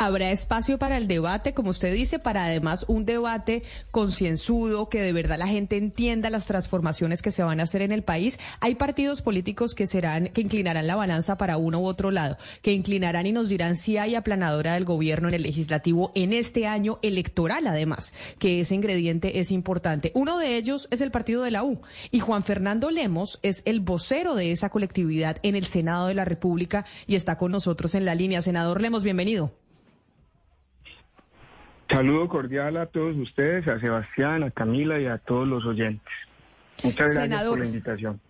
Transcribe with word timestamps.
Habrá 0.00 0.30
espacio 0.30 0.78
para 0.78 0.96
el 0.96 1.08
debate, 1.08 1.54
como 1.54 1.70
usted 1.70 1.92
dice, 1.92 2.20
para 2.20 2.44
además 2.44 2.84
un 2.86 3.04
debate 3.04 3.64
concienzudo, 3.90 4.88
que 4.88 5.02
de 5.02 5.12
verdad 5.12 5.38
la 5.40 5.48
gente 5.48 5.76
entienda 5.76 6.30
las 6.30 6.46
transformaciones 6.46 7.20
que 7.20 7.32
se 7.32 7.42
van 7.42 7.58
a 7.58 7.64
hacer 7.64 7.82
en 7.82 7.90
el 7.90 8.04
país. 8.04 8.38
Hay 8.60 8.76
partidos 8.76 9.22
políticos 9.22 9.74
que 9.74 9.88
serán, 9.88 10.28
que 10.28 10.40
inclinarán 10.40 10.86
la 10.86 10.94
balanza 10.94 11.36
para 11.36 11.56
uno 11.56 11.80
u 11.80 11.86
otro 11.86 12.12
lado, 12.12 12.36
que 12.62 12.74
inclinarán 12.74 13.26
y 13.26 13.32
nos 13.32 13.48
dirán 13.48 13.74
si 13.76 13.96
hay 13.96 14.14
aplanadora 14.14 14.74
del 14.74 14.84
gobierno 14.84 15.26
en 15.26 15.34
el 15.34 15.42
legislativo 15.42 16.12
en 16.14 16.32
este 16.32 16.68
año 16.68 17.00
electoral, 17.02 17.66
además, 17.66 18.12
que 18.38 18.60
ese 18.60 18.76
ingrediente 18.76 19.40
es 19.40 19.50
importante. 19.50 20.12
Uno 20.14 20.38
de 20.38 20.58
ellos 20.58 20.86
es 20.92 21.00
el 21.00 21.10
partido 21.10 21.42
de 21.42 21.50
la 21.50 21.64
U 21.64 21.82
y 22.12 22.20
Juan 22.20 22.44
Fernando 22.44 22.92
Lemos 22.92 23.40
es 23.42 23.62
el 23.64 23.80
vocero 23.80 24.36
de 24.36 24.52
esa 24.52 24.68
colectividad 24.68 25.38
en 25.42 25.56
el 25.56 25.66
Senado 25.66 26.06
de 26.06 26.14
la 26.14 26.24
República 26.24 26.86
y 27.08 27.16
está 27.16 27.36
con 27.36 27.50
nosotros 27.50 27.96
en 27.96 28.04
la 28.04 28.14
línea. 28.14 28.42
Senador 28.42 28.80
Lemos, 28.80 29.02
bienvenido. 29.02 29.52
Saludo 31.88 32.28
cordial 32.28 32.76
a 32.76 32.86
todos 32.86 33.16
ustedes, 33.16 33.66
a 33.66 33.80
Sebastián, 33.80 34.42
a 34.42 34.50
Camila 34.50 35.00
y 35.00 35.06
a 35.06 35.18
todos 35.18 35.48
los 35.48 35.64
oyentes. 35.64 36.12
Muchas 36.82 36.98
gracias 36.98 37.22
Senador, 37.22 37.50
por 37.50 37.58
la 37.60 37.66
invitación. 37.66 38.20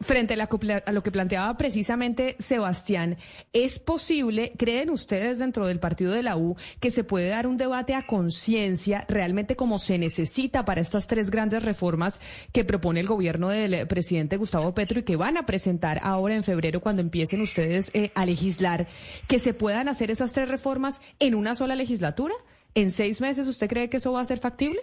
Frente 0.00 0.34
a, 0.34 0.92
lo 0.92 1.02
que 1.02 1.12
planteaba 1.12 1.56
precisamente 1.56 2.34
Sebastián, 2.40 3.16
¿es 3.52 3.78
posible, 3.78 4.52
creen 4.58 4.90
ustedes 4.90 5.38
dentro 5.38 5.66
del 5.66 5.78
partido 5.78 6.12
de 6.12 6.24
la 6.24 6.36
U, 6.36 6.56
que 6.80 6.90
se 6.90 7.04
puede 7.04 7.28
dar 7.28 7.46
un 7.46 7.56
debate 7.56 7.94
a 7.94 8.06
conciencia 8.06 9.04
realmente 9.08 9.54
como 9.54 9.78
se 9.78 9.98
necesita 9.98 10.64
para 10.64 10.80
estas 10.80 11.06
tres 11.06 11.30
grandes 11.30 11.64
reformas 11.64 12.20
que 12.52 12.64
propone 12.64 12.98
el 12.98 13.06
gobierno 13.06 13.50
del 13.50 13.86
presidente 13.86 14.36
Gustavo 14.36 14.74
Petro 14.74 14.98
y 14.98 15.04
que 15.04 15.16
van 15.16 15.36
a 15.36 15.46
presentar 15.46 16.00
ahora 16.02 16.34
en 16.34 16.42
febrero 16.42 16.80
cuando 16.80 17.02
empiecen 17.02 17.40
ustedes 17.40 17.90
eh, 17.94 18.10
a 18.16 18.26
legislar, 18.26 18.88
que 19.28 19.38
se 19.38 19.54
puedan 19.54 19.88
hacer 19.88 20.10
esas 20.10 20.32
tres 20.32 20.48
reformas 20.48 21.00
en 21.20 21.36
una 21.36 21.54
sola 21.54 21.76
legislatura? 21.76 22.34
¿En 22.74 22.90
seis 22.90 23.20
meses 23.20 23.48
usted 23.48 23.68
cree 23.68 23.90
que 23.90 23.98
eso 23.98 24.12
va 24.12 24.20
a 24.20 24.24
ser 24.24 24.38
factible? 24.38 24.80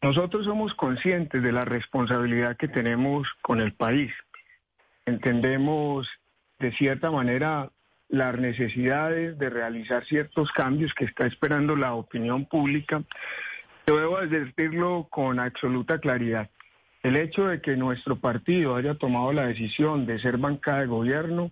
Nosotros 0.00 0.44
somos 0.44 0.74
conscientes 0.74 1.42
de 1.42 1.50
la 1.50 1.64
responsabilidad 1.64 2.56
que 2.56 2.68
tenemos 2.68 3.26
con 3.42 3.60
el 3.60 3.72
país. 3.72 4.12
Entendemos 5.06 6.08
de 6.60 6.72
cierta 6.72 7.10
manera 7.10 7.70
las 8.08 8.38
necesidades 8.38 9.36
de 9.38 9.50
realizar 9.50 10.04
ciertos 10.06 10.52
cambios 10.52 10.94
que 10.94 11.04
está 11.04 11.26
esperando 11.26 11.74
la 11.74 11.94
opinión 11.94 12.46
pública. 12.46 13.02
Debo 13.86 14.18
advertirlo 14.18 15.08
con 15.10 15.40
absoluta 15.40 15.98
claridad. 15.98 16.48
El 17.02 17.16
hecho 17.16 17.48
de 17.48 17.60
que 17.60 17.76
nuestro 17.76 18.16
partido 18.16 18.76
haya 18.76 18.94
tomado 18.94 19.32
la 19.32 19.46
decisión 19.46 20.06
de 20.06 20.20
ser 20.20 20.36
bancada 20.38 20.80
de 20.80 20.86
gobierno 20.86 21.50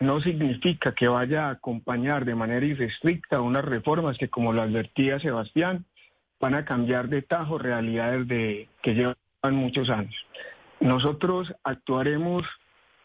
no 0.00 0.20
significa 0.20 0.94
que 0.94 1.08
vaya 1.08 1.46
a 1.46 1.52
acompañar 1.52 2.24
de 2.24 2.34
manera 2.34 2.66
irrestricta 2.66 3.40
unas 3.40 3.64
reformas 3.64 4.18
que, 4.18 4.28
como 4.28 4.52
lo 4.52 4.62
advertía 4.62 5.18
Sebastián, 5.18 5.86
van 6.38 6.54
a 6.54 6.64
cambiar 6.64 7.08
de 7.08 7.22
tajo 7.22 7.58
realidades 7.58 8.28
de, 8.28 8.68
que 8.82 8.94
llevan 8.94 9.16
muchos 9.54 9.88
años. 9.88 10.14
Nosotros 10.80 11.54
actuaremos 11.64 12.44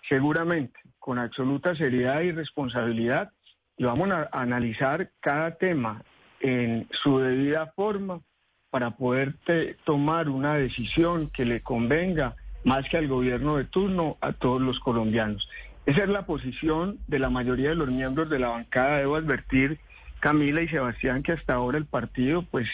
seguramente 0.09 0.79
con 0.99 1.17
absoluta 1.17 1.75
seriedad 1.75 2.21
y 2.21 2.31
responsabilidad 2.31 3.31
y 3.77 3.85
vamos 3.85 4.11
a 4.11 4.29
analizar 4.33 5.11
cada 5.21 5.55
tema 5.55 6.03
en 6.41 6.87
su 6.91 7.19
debida 7.19 7.67
forma 7.75 8.21
para 8.69 8.91
poder 8.91 9.35
tomar 9.83 10.29
una 10.29 10.55
decisión 10.55 11.29
que 11.29 11.45
le 11.45 11.61
convenga 11.61 12.35
más 12.63 12.87
que 12.89 12.97
al 12.97 13.07
gobierno 13.07 13.57
de 13.57 13.65
turno 13.65 14.17
a 14.21 14.33
todos 14.33 14.61
los 14.61 14.79
colombianos. 14.79 15.47
Esa 15.85 16.03
es 16.03 16.09
la 16.09 16.25
posición 16.25 16.99
de 17.07 17.19
la 17.19 17.29
mayoría 17.29 17.69
de 17.69 17.75
los 17.75 17.89
miembros 17.89 18.29
de 18.29 18.39
la 18.39 18.49
bancada. 18.49 18.97
Debo 18.97 19.15
advertir, 19.15 19.79
Camila 20.19 20.61
y 20.61 20.67
Sebastián, 20.67 21.23
que 21.23 21.31
hasta 21.31 21.53
ahora 21.53 21.77
el 21.77 21.85
partido, 21.85 22.43
pues 22.43 22.67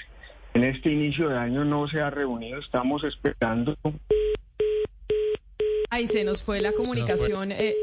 en 0.54 0.64
este 0.64 0.92
inicio 0.92 1.30
de 1.30 1.38
año 1.38 1.64
no 1.64 1.88
se 1.88 2.02
ha 2.02 2.10
reunido. 2.10 2.60
Estamos 2.60 3.04
esperando. 3.04 3.78
Ay, 5.90 6.08
se 6.08 6.24
nos 6.24 6.44
fue 6.44 6.62
la 6.62 6.74
comunicación. 6.74 7.52
Se 7.52 7.58
nos 7.58 7.58
fue, 7.58 7.70
eh, 7.70 7.76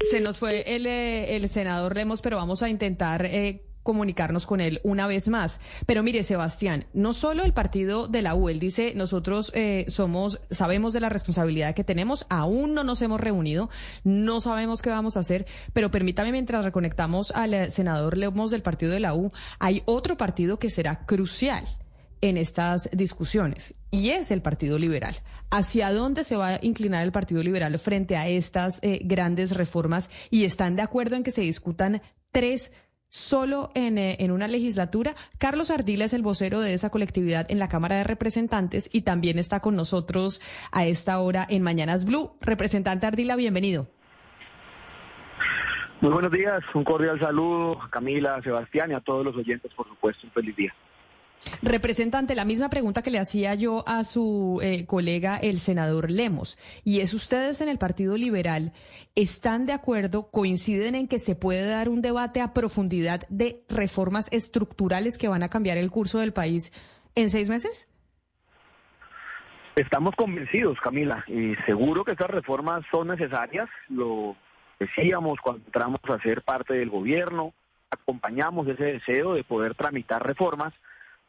se 0.00 0.20
nos 0.20 0.38
fue 0.38 0.74
el, 0.74 0.86
eh, 0.86 1.36
el, 1.36 1.48
senador 1.48 1.94
Lemos, 1.94 2.22
pero 2.22 2.36
vamos 2.36 2.62
a 2.62 2.70
intentar 2.70 3.26
eh, 3.26 3.62
comunicarnos 3.88 4.44
con 4.44 4.60
él 4.60 4.82
una 4.84 5.06
vez 5.06 5.28
más. 5.28 5.62
Pero 5.86 6.02
mire, 6.02 6.22
Sebastián, 6.22 6.84
no 6.92 7.14
solo 7.14 7.42
el 7.42 7.54
partido 7.54 8.06
de 8.06 8.20
la 8.20 8.34
U, 8.34 8.50
él 8.50 8.60
dice, 8.60 8.92
nosotros 8.94 9.50
eh, 9.54 9.86
somos, 9.88 10.42
sabemos 10.50 10.92
de 10.92 11.00
la 11.00 11.08
responsabilidad 11.08 11.74
que 11.74 11.84
tenemos, 11.84 12.26
aún 12.28 12.74
no 12.74 12.84
nos 12.84 13.00
hemos 13.00 13.18
reunido, 13.18 13.70
no 14.04 14.42
sabemos 14.42 14.82
qué 14.82 14.90
vamos 14.90 15.16
a 15.16 15.20
hacer, 15.20 15.46
pero 15.72 15.90
permítame 15.90 16.32
mientras 16.32 16.66
reconectamos 16.66 17.30
al 17.30 17.54
eh, 17.54 17.70
senador 17.70 18.18
Lemos 18.18 18.50
del 18.50 18.60
partido 18.60 18.92
de 18.92 19.00
la 19.00 19.14
U, 19.14 19.32
hay 19.58 19.82
otro 19.86 20.18
partido 20.18 20.58
que 20.58 20.68
será 20.68 21.06
crucial 21.06 21.64
en 22.20 22.36
estas 22.36 22.90
discusiones 22.92 23.74
y 23.90 24.10
es 24.10 24.30
el 24.30 24.42
Partido 24.42 24.78
Liberal. 24.78 25.16
¿Hacia 25.48 25.92
dónde 25.94 26.24
se 26.24 26.36
va 26.36 26.48
a 26.48 26.58
inclinar 26.60 27.04
el 27.04 27.12
Partido 27.12 27.42
Liberal 27.42 27.78
frente 27.78 28.18
a 28.18 28.28
estas 28.28 28.80
eh, 28.82 29.00
grandes 29.02 29.52
reformas? 29.52 30.10
¿Y 30.28 30.44
están 30.44 30.76
de 30.76 30.82
acuerdo 30.82 31.16
en 31.16 31.22
que 31.22 31.30
se 31.30 31.40
discutan 31.40 32.02
tres 32.30 32.72
solo 33.08 33.70
en, 33.74 33.98
eh, 33.98 34.16
en, 34.20 34.30
una 34.30 34.48
legislatura. 34.48 35.14
Carlos 35.38 35.70
Ardila 35.70 36.04
es 36.04 36.12
el 36.12 36.22
vocero 36.22 36.60
de 36.60 36.74
esa 36.74 36.90
colectividad 36.90 37.50
en 37.50 37.58
la 37.58 37.68
Cámara 37.68 37.96
de 37.96 38.04
Representantes 38.04 38.88
y 38.92 39.02
también 39.02 39.38
está 39.38 39.60
con 39.60 39.76
nosotros 39.76 40.40
a 40.72 40.86
esta 40.86 41.18
hora 41.18 41.46
en 41.48 41.62
Mañanas 41.62 42.04
Blue. 42.04 42.32
Representante 42.40 43.06
Ardila, 43.06 43.36
bienvenido. 43.36 43.86
Muy 46.00 46.12
buenos 46.12 46.30
días, 46.30 46.62
un 46.74 46.84
cordial 46.84 47.18
saludo 47.18 47.82
a 47.82 47.90
Camila, 47.90 48.36
a 48.36 48.42
Sebastián 48.42 48.92
y 48.92 48.94
a 48.94 49.00
todos 49.00 49.24
los 49.24 49.34
oyentes, 49.34 49.72
por 49.74 49.88
supuesto, 49.88 50.28
un 50.28 50.32
feliz 50.32 50.54
día. 50.54 50.72
Representante, 51.62 52.34
la 52.34 52.44
misma 52.44 52.68
pregunta 52.68 53.02
que 53.02 53.10
le 53.10 53.18
hacía 53.18 53.54
yo 53.54 53.84
a 53.86 54.04
su 54.04 54.60
eh, 54.62 54.86
colega, 54.86 55.38
el 55.38 55.58
senador 55.58 56.10
Lemos, 56.10 56.58
y 56.84 57.00
es 57.00 57.14
ustedes 57.14 57.60
en 57.60 57.68
el 57.68 57.78
Partido 57.78 58.16
Liberal, 58.16 58.72
¿están 59.14 59.66
de 59.66 59.72
acuerdo, 59.72 60.30
coinciden 60.30 60.94
en 60.94 61.08
que 61.08 61.18
se 61.18 61.34
puede 61.34 61.66
dar 61.66 61.88
un 61.88 62.02
debate 62.02 62.40
a 62.40 62.52
profundidad 62.52 63.22
de 63.28 63.62
reformas 63.68 64.30
estructurales 64.32 65.18
que 65.18 65.28
van 65.28 65.42
a 65.42 65.48
cambiar 65.48 65.78
el 65.78 65.90
curso 65.90 66.18
del 66.18 66.32
país 66.32 66.72
en 67.14 67.30
seis 67.30 67.48
meses? 67.48 67.88
Estamos 69.74 70.14
convencidos, 70.16 70.78
Camila, 70.80 71.24
y 71.28 71.54
seguro 71.66 72.04
que 72.04 72.12
estas 72.12 72.30
reformas 72.30 72.84
son 72.90 73.08
necesarias, 73.08 73.68
lo 73.88 74.36
decíamos 74.78 75.38
cuando 75.40 75.64
entramos 75.66 76.00
a 76.08 76.20
ser 76.20 76.42
parte 76.42 76.74
del 76.74 76.90
gobierno, 76.90 77.54
acompañamos 77.90 78.66
ese 78.68 78.84
deseo 78.84 79.34
de 79.34 79.44
poder 79.44 79.74
tramitar 79.74 80.26
reformas, 80.26 80.74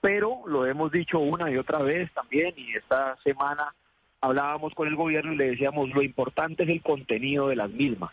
pero 0.02 0.42
lo 0.46 0.66
hemos 0.66 0.92
dicho 0.92 1.20
una 1.20 1.52
y 1.52 1.58
otra 1.58 1.80
vez 1.80 2.12
también 2.14 2.54
y 2.58 2.74
esta 2.74 3.18
semana 3.24 3.74
hablábamos 4.22 4.74
con 4.74 4.88
el 4.88 4.96
gobierno 4.96 5.34
y 5.34 5.38
le 5.38 5.52
decíamos 5.52 5.90
lo 5.90 6.02
importante 6.02 6.64
es 6.64 6.70
el 6.70 6.82
contenido 6.82 7.48
de 7.48 7.56
las 7.56 7.70
mismas 7.70 8.12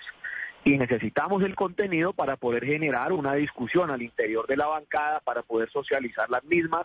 y 0.66 0.76
necesitamos 0.76 1.44
el 1.44 1.54
contenido 1.54 2.12
para 2.12 2.36
poder 2.36 2.64
generar 2.64 3.12
una 3.12 3.34
discusión 3.34 3.92
al 3.92 4.02
interior 4.02 4.48
de 4.48 4.56
la 4.56 4.66
bancada, 4.66 5.20
para 5.20 5.42
poder 5.42 5.70
socializar 5.70 6.28
las 6.28 6.42
mismas 6.42 6.82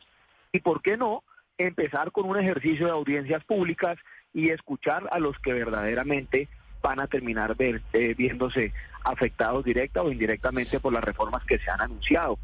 y, 0.51 0.59
¿por 0.59 0.83
qué 0.83 0.97
no?, 0.97 1.23
empezar 1.57 2.11
con 2.11 2.29
un 2.29 2.37
ejercicio 2.37 2.85
de 2.85 2.91
audiencias 2.91 3.43
públicas 3.43 3.97
y 4.35 4.49
escuchar 4.49 5.09
a 5.11 5.17
los 5.17 5.37
que 5.39 5.53
verdaderamente 5.53 6.47
van 6.83 7.01
a 7.01 7.07
terminar 7.07 7.55
ver, 7.55 7.81
eh, 7.93 8.13
viéndose 8.15 8.71
afectados 9.03 9.65
directa 9.65 10.03
o 10.03 10.11
indirectamente 10.11 10.79
por 10.79 10.93
las 10.93 11.03
reformas 11.03 11.43
que 11.45 11.57
se 11.57 11.71
han 11.71 11.81
anunciado. 11.81 12.37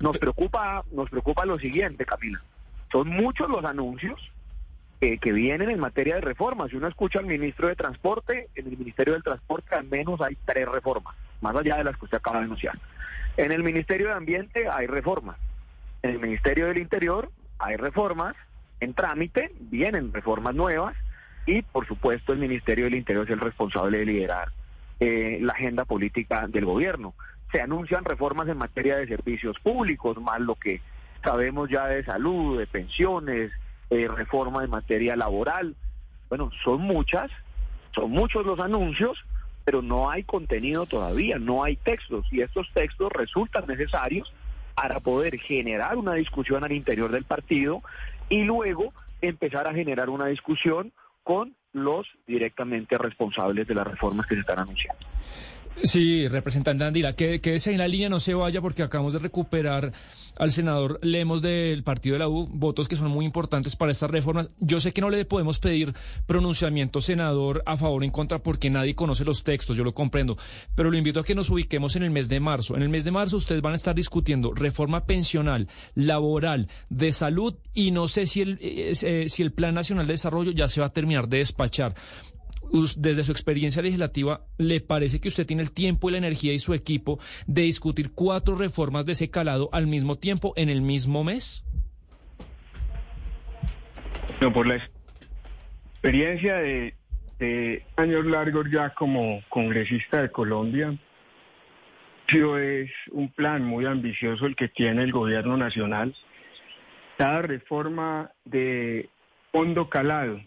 Nos 0.00 0.18
preocupa, 0.18 0.84
nos 0.92 1.08
preocupa 1.10 1.44
lo 1.44 1.58
siguiente, 1.58 2.04
Camila. 2.04 2.42
Son 2.92 3.08
muchos 3.08 3.48
los 3.48 3.64
anuncios 3.64 4.20
que 5.00 5.32
vienen 5.32 5.70
en 5.70 5.78
materia 5.78 6.16
de 6.16 6.20
reformas. 6.22 6.70
Si 6.70 6.76
uno 6.76 6.88
escucha 6.88 7.18
al 7.18 7.26
ministro 7.26 7.68
de 7.68 7.76
Transporte, 7.76 8.48
en 8.54 8.66
el 8.66 8.78
Ministerio 8.78 9.14
del 9.14 9.22
Transporte 9.22 9.74
al 9.74 9.86
menos 9.86 10.20
hay 10.20 10.36
tres 10.44 10.66
reformas, 10.68 11.14
más 11.40 11.54
allá 11.54 11.76
de 11.76 11.84
las 11.84 11.96
que 11.96 12.06
usted 12.06 12.18
acaba 12.18 12.38
de 12.38 12.44
anunciar. 12.46 12.78
En 13.36 13.52
el 13.52 13.62
Ministerio 13.62 14.08
de 14.08 14.14
Ambiente 14.14 14.68
hay 14.70 14.86
reformas. 14.86 15.36
En 16.02 16.10
el 16.10 16.18
Ministerio 16.18 16.66
del 16.66 16.78
Interior 16.78 17.30
hay 17.58 17.76
reformas. 17.76 18.34
En 18.80 18.94
trámite 18.94 19.52
vienen 19.60 20.12
reformas 20.12 20.54
nuevas. 20.54 20.94
Y, 21.44 21.62
por 21.62 21.86
supuesto, 21.86 22.32
el 22.32 22.38
Ministerio 22.38 22.84
del 22.84 22.94
Interior 22.94 23.24
es 23.24 23.30
el 23.30 23.40
responsable 23.40 23.98
de 23.98 24.06
liderar 24.06 24.48
eh, 24.98 25.38
la 25.40 25.52
agenda 25.52 25.84
política 25.84 26.46
del 26.48 26.64
gobierno. 26.64 27.14
Se 27.52 27.60
anuncian 27.60 28.04
reformas 28.04 28.48
en 28.48 28.58
materia 28.58 28.96
de 28.96 29.06
servicios 29.06 29.56
públicos, 29.60 30.16
más 30.20 30.40
lo 30.40 30.54
que 30.54 30.80
sabemos 31.24 31.68
ya 31.70 31.86
de 31.86 32.04
salud, 32.04 32.58
de 32.58 32.66
pensiones, 32.66 33.52
eh, 33.90 34.08
reforma 34.08 34.64
en 34.64 34.70
materia 34.70 35.16
laboral. 35.16 35.74
Bueno, 36.28 36.50
son 36.64 36.80
muchas, 36.82 37.30
son 37.94 38.10
muchos 38.10 38.44
los 38.44 38.58
anuncios, 38.58 39.24
pero 39.64 39.82
no 39.82 40.10
hay 40.10 40.24
contenido 40.24 40.86
todavía, 40.86 41.38
no 41.38 41.64
hay 41.64 41.76
textos 41.76 42.26
y 42.30 42.40
estos 42.40 42.68
textos 42.72 43.12
resultan 43.12 43.66
necesarios 43.66 44.32
para 44.74 45.00
poder 45.00 45.38
generar 45.38 45.96
una 45.96 46.14
discusión 46.14 46.62
al 46.64 46.72
interior 46.72 47.10
del 47.10 47.24
partido 47.24 47.82
y 48.28 48.42
luego 48.42 48.92
empezar 49.22 49.68
a 49.68 49.74
generar 49.74 50.10
una 50.10 50.26
discusión 50.26 50.92
con 51.22 51.54
los 51.72 52.06
directamente 52.26 52.96
responsables 52.98 53.66
de 53.66 53.74
las 53.74 53.86
reformas 53.86 54.26
que 54.26 54.34
se 54.34 54.40
están 54.42 54.60
anunciando. 54.60 55.06
Sí, 55.82 56.26
representante 56.26 56.84
Andila, 56.84 57.12
que 57.12 57.40
quédese 57.40 57.70
en 57.70 57.78
la 57.78 57.86
línea, 57.86 58.08
no 58.08 58.18
se 58.18 58.34
vaya 58.34 58.62
porque 58.62 58.82
acabamos 58.82 59.12
de 59.12 59.18
recuperar 59.18 59.92
al 60.36 60.50
senador 60.50 60.98
Lemos 61.02 61.42
del 61.42 61.82
partido 61.82 62.14
de 62.14 62.20
la 62.20 62.28
U, 62.28 62.48
votos 62.50 62.88
que 62.88 62.96
son 62.96 63.10
muy 63.10 63.24
importantes 63.26 63.76
para 63.76 63.92
estas 63.92 64.10
reformas. 64.10 64.50
Yo 64.58 64.80
sé 64.80 64.92
que 64.92 65.00
no 65.00 65.10
le 65.10 65.24
podemos 65.24 65.58
pedir 65.58 65.94
pronunciamiento, 66.26 67.00
senador, 67.00 67.62
a 67.66 67.76
favor 67.76 68.02
o 68.02 68.04
en 68.04 68.10
contra 68.10 68.38
porque 68.38 68.70
nadie 68.70 68.94
conoce 68.94 69.24
los 69.24 69.44
textos, 69.44 69.76
yo 69.76 69.84
lo 69.84 69.92
comprendo, 69.92 70.36
pero 70.74 70.90
lo 70.90 70.96
invito 70.96 71.20
a 71.20 71.24
que 71.24 71.34
nos 71.34 71.50
ubiquemos 71.50 71.94
en 71.96 72.04
el 72.04 72.10
mes 72.10 72.28
de 72.28 72.40
marzo. 72.40 72.76
En 72.76 72.82
el 72.82 72.88
mes 72.88 73.04
de 73.04 73.10
marzo 73.10 73.36
ustedes 73.36 73.62
van 73.62 73.74
a 73.74 73.76
estar 73.76 73.94
discutiendo 73.94 74.54
reforma 74.54 75.04
pensional, 75.04 75.68
laboral, 75.94 76.68
de 76.88 77.12
salud 77.12 77.54
y 77.74 77.90
no 77.90 78.08
sé 78.08 78.26
si 78.26 78.40
el, 78.40 78.58
eh, 78.62 78.92
eh, 79.02 79.26
si 79.28 79.42
el 79.42 79.52
Plan 79.52 79.74
Nacional 79.74 80.06
de 80.06 80.14
Desarrollo 80.14 80.52
ya 80.52 80.68
se 80.68 80.80
va 80.80 80.86
a 80.86 80.92
terminar 80.92 81.28
de 81.28 81.38
despachar 81.38 81.94
desde 82.96 83.22
su 83.22 83.32
experiencia 83.32 83.82
legislativa, 83.82 84.46
¿le 84.58 84.80
parece 84.80 85.20
que 85.20 85.28
usted 85.28 85.46
tiene 85.46 85.62
el 85.62 85.72
tiempo 85.72 86.08
y 86.08 86.12
la 86.12 86.18
energía 86.18 86.52
y 86.52 86.58
su 86.58 86.74
equipo 86.74 87.18
de 87.46 87.62
discutir 87.62 88.12
cuatro 88.12 88.54
reformas 88.54 89.06
de 89.06 89.12
ese 89.12 89.30
calado 89.30 89.68
al 89.72 89.86
mismo 89.86 90.16
tiempo 90.16 90.52
en 90.56 90.68
el 90.68 90.82
mismo 90.82 91.24
mes? 91.24 91.64
No, 94.40 94.52
por 94.52 94.66
la 94.66 94.76
experiencia 95.94 96.56
de, 96.56 96.94
años 97.96 98.26
largos 98.26 98.66
ya 98.70 98.90
como 98.90 99.42
congresista 99.48 100.22
de 100.22 100.30
Colombia, 100.30 100.96
es 102.28 102.90
un 103.12 103.30
plan 103.30 103.64
muy 103.64 103.86
ambicioso 103.86 104.46
el 104.46 104.56
que 104.56 104.68
tiene 104.68 105.04
el 105.04 105.12
gobierno 105.12 105.56
nacional. 105.56 106.14
Cada 107.16 107.42
reforma 107.42 108.32
de 108.44 109.08
fondo 109.52 109.88
calado 109.88 110.40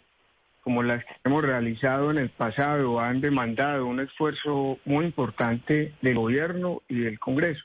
como 0.62 0.84
las 0.84 1.04
que 1.06 1.16
hemos 1.24 1.44
realizado 1.44 2.12
en 2.12 2.18
el 2.18 2.30
pasado 2.30 3.00
han 3.00 3.22
demandado 3.22 3.86
un 3.86 4.00
esfuerzo 4.00 4.78
muy 4.86 5.06
importante 5.06 5.94
del 6.02 6.16
gobierno 6.16 6.82
y 6.88 7.00
del 7.00 7.20
Congreso. 7.20 7.64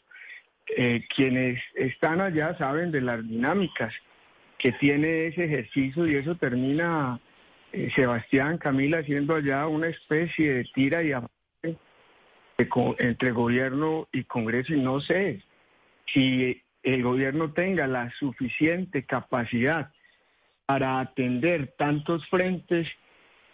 Eh, 0.76 1.04
quienes 1.14 1.60
están 1.74 2.20
allá 2.20 2.56
saben 2.56 2.90
de 2.90 3.02
las 3.02 3.26
dinámicas 3.26 3.92
que 4.58 4.72
tiene 4.72 5.26
ese 5.26 5.44
ejercicio 5.44 6.06
y 6.06 6.14
eso 6.14 6.36
termina, 6.36 7.20
eh, 7.72 7.90
Sebastián, 7.94 8.56
Camila, 8.56 9.02
siendo 9.02 9.34
allá 9.34 9.66
una 9.66 9.88
especie 9.88 10.54
de 10.54 10.64
tira 10.74 11.02
y 11.02 11.12
entre 12.98 13.32
gobierno 13.32 14.08
y 14.12 14.24
Congreso 14.24 14.74
y 14.74 14.80
no 14.80 15.00
sé 15.00 15.42
si 16.06 16.62
el 16.82 17.02
gobierno 17.02 17.52
tenga 17.52 17.86
la 17.86 18.10
suficiente 18.12 19.04
capacidad 19.04 19.90
para 20.66 21.00
atender 21.00 21.74
tantos 21.76 22.26
frentes 22.28 22.88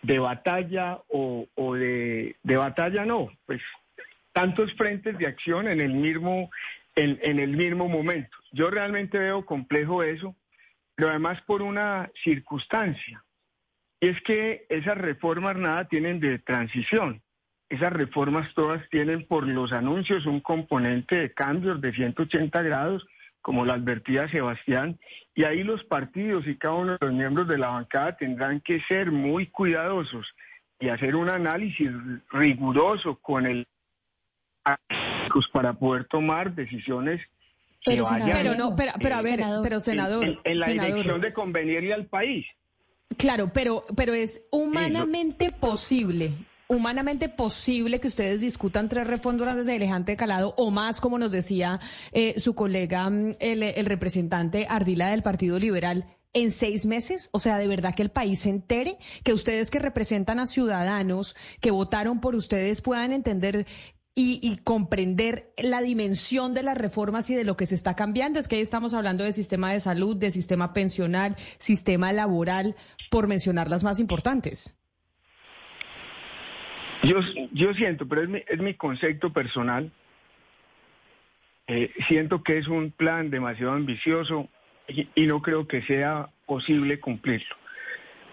de 0.03 0.19
batalla 0.19 0.99
o, 1.09 1.47
de, 1.75 2.37
batalla 2.45 3.05
no, 3.05 3.31
pues 3.47 3.61
tantos 4.33 4.73
frentes 4.75 5.19
de 5.19 5.27
acción 5.27 5.69
en 5.69 5.81
el 5.81 5.95
mismo 5.95 6.51
en, 6.97 7.19
en, 7.23 7.39
el 7.39 7.57
mismo 7.57 7.89
momento. 7.89 8.37
Yo 8.53 8.71
realmente 8.71 9.19
veo 9.19 9.47
complejo 9.47 10.03
eso, 10.03 10.35
pero 10.95 11.11
además 11.11 11.41
por 11.43 11.63
una 11.63 12.11
circunstancia. 12.25 13.23
Y 14.01 14.09
es 14.09 14.21
que 14.23 14.67
esas 14.69 14.99
reformas 14.99 15.57
nada 15.57 15.87
tienen 15.87 16.21
de 16.21 16.39
transición. 16.39 17.23
Esas 17.69 17.93
reformas 17.93 18.53
todas 18.55 18.89
tienen 18.89 19.27
por 19.27 19.47
los 19.47 19.73
anuncios 19.73 20.27
un 20.27 20.41
componente 20.41 21.17
de 21.17 21.33
cambios 21.33 21.81
de 21.81 21.93
180 21.93 22.63
grados 22.63 23.07
como 23.43 23.65
lo 23.65 23.73
advertía 23.73 24.29
Sebastián, 24.29 24.99
y 25.35 25.45
ahí 25.45 25.63
los 25.63 25.85
partidos 25.85 26.47
y 26.47 26.57
cada 26.57 26.75
uno 26.75 26.93
de 26.93 27.07
los 27.07 27.13
miembros 27.13 27.49
de 27.49 27.59
la 27.59 27.69
bancada 27.69 28.17
tendrán 28.17 28.61
que 28.61 28.81
ser 28.83 29.11
muy 29.11 29.47
cuidadosos 29.47 30.35
y 30.79 30.89
hacer 30.89 31.17
un 31.17 31.29
análisis 31.29 31.91
riguroso 32.31 33.17
con 33.17 33.47
el 33.47 33.67
para 35.53 35.73
poder 35.73 36.05
tomar 36.05 36.55
decisiones 36.55 37.21
pero, 37.85 38.05
pero 38.35 38.55
no, 38.55 38.77
pero, 38.77 39.15
a 39.15 39.23
ver, 39.23 39.41
pero 39.63 39.81
senador, 39.81 40.39
en, 40.45 40.59
la 40.59 40.67
dirección 40.67 41.21
de 41.21 41.33
convenirle 41.33 41.95
al 41.95 42.07
país. 42.07 42.47
Claro, 43.17 43.51
pero, 43.55 43.85
pero 43.97 44.13
es 44.13 44.45
humanamente 44.51 45.51
posible 45.51 46.35
humanamente 46.71 47.29
posible 47.29 48.01
que 48.01 48.09
ustedes 48.09 48.41
discutan 48.41 48.89
tres 48.89 49.07
reformas 49.07 49.57
desde 49.57 49.75
elejante 49.75 50.17
calado 50.17 50.55
o 50.57 50.71
más, 50.71 51.01
como 51.01 51.19
nos 51.19 51.33
decía 51.33 51.81
eh, 52.13 52.39
su 52.39 52.55
colega, 52.55 53.11
mm, 53.11 53.33
el, 53.41 53.63
el 53.65 53.87
representante 53.87 54.67
Ardila 54.71 55.11
del 55.11 55.23
Partido 55.23 55.59
Liberal? 55.59 56.17
en 56.33 56.53
seis 56.53 56.87
meses? 56.87 57.29
O 57.33 57.41
sea, 57.41 57.59
de 57.59 57.67
verdad 57.67 57.97
que 57.97 58.03
el 58.03 58.13
país 58.13 58.39
se 58.39 58.51
entere, 58.51 58.99
que 59.25 59.33
ustedes 59.33 59.69
que 59.69 59.81
representan 59.81 60.39
a 60.39 60.47
ciudadanos 60.47 61.35
que 61.61 61.73
votaron 61.73 62.21
por 62.21 62.37
ustedes 62.37 62.83
puedan 62.83 63.13
entender 63.13 63.67
y, 64.15 64.39
y, 64.41 64.59
comprender 64.59 65.53
la 65.57 65.83
dimensión 65.83 66.55
de 66.55 66.63
las 66.63 66.79
reformas 66.79 67.31
y 67.31 67.35
de 67.35 67.43
lo 67.43 67.57
que 67.57 67.67
se 67.67 67.75
está 67.75 67.97
cambiando. 67.97 68.39
Es 68.39 68.47
que 68.47 68.57
ahí 68.57 68.63
estamos 68.63 68.95
hablando 68.95 69.25
de 69.25 69.33
sistema 69.33 69.73
de 69.73 69.81
salud, 69.81 70.17
de 70.17 70.31
sistema 70.31 70.73
pensional, 70.73 71.37
sistema 71.59 72.13
laboral, 72.13 72.77
por 73.11 73.27
mencionar 73.27 73.69
las 73.69 73.83
más 73.83 73.99
importantes. 73.99 74.75
Yo, 77.03 77.21
yo 77.53 77.73
siento, 77.75 78.07
pero 78.07 78.23
es 78.23 78.29
mi, 78.29 78.43
es 78.47 78.59
mi 78.59 78.75
concepto 78.75 79.33
personal, 79.33 79.91
eh, 81.67 81.91
siento 82.09 82.43
que 82.43 82.59
es 82.59 82.69
un 82.69 82.91
plan 82.91 83.31
demasiado 83.31 83.73
ambicioso 83.73 84.49
y, 84.89 85.09
y, 85.15 85.27
no 85.27 85.41
creo 85.41 85.69
que 85.69 85.83
sea 85.83 86.29
posible 86.47 86.99
cumplirlo. 86.99 87.57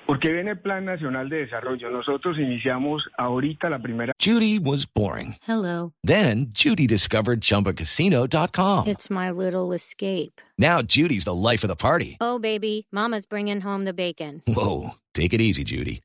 Porque 0.08 0.32
viene 0.32 0.52
el 0.52 0.60
Plan 0.60 0.86
Nacional 0.86 1.28
de 1.28 1.40
Desarrollo. 1.40 1.90
Nosotros 1.92 2.40
iniciamos 2.40 3.10
ahorita 3.18 3.70
la 3.70 3.80
primera. 3.80 4.14
Judy 4.18 4.58
was 4.58 4.86
boring. 4.86 5.36
Hello. 5.46 5.92
Then 6.02 6.48
Judy 6.54 6.88
discovered 6.88 7.42
chumbacasino.com. 7.42 8.88
It's 8.88 9.10
my 9.10 9.30
little 9.30 9.74
escape. 9.74 10.42
Now 10.58 10.82
Judy's 10.82 11.26
the 11.26 11.36
life 11.36 11.66
of 11.66 11.68
the 11.68 11.76
party. 11.76 12.18
Oh, 12.22 12.40
baby, 12.40 12.88
Mama's 12.90 13.26
bringing 13.26 13.60
home 13.62 13.84
the 13.84 13.94
bacon. 13.94 14.42
Whoa. 14.48 14.96
Take 15.14 15.34
it 15.34 15.42
easy, 15.42 15.66
Judy. 15.66 16.02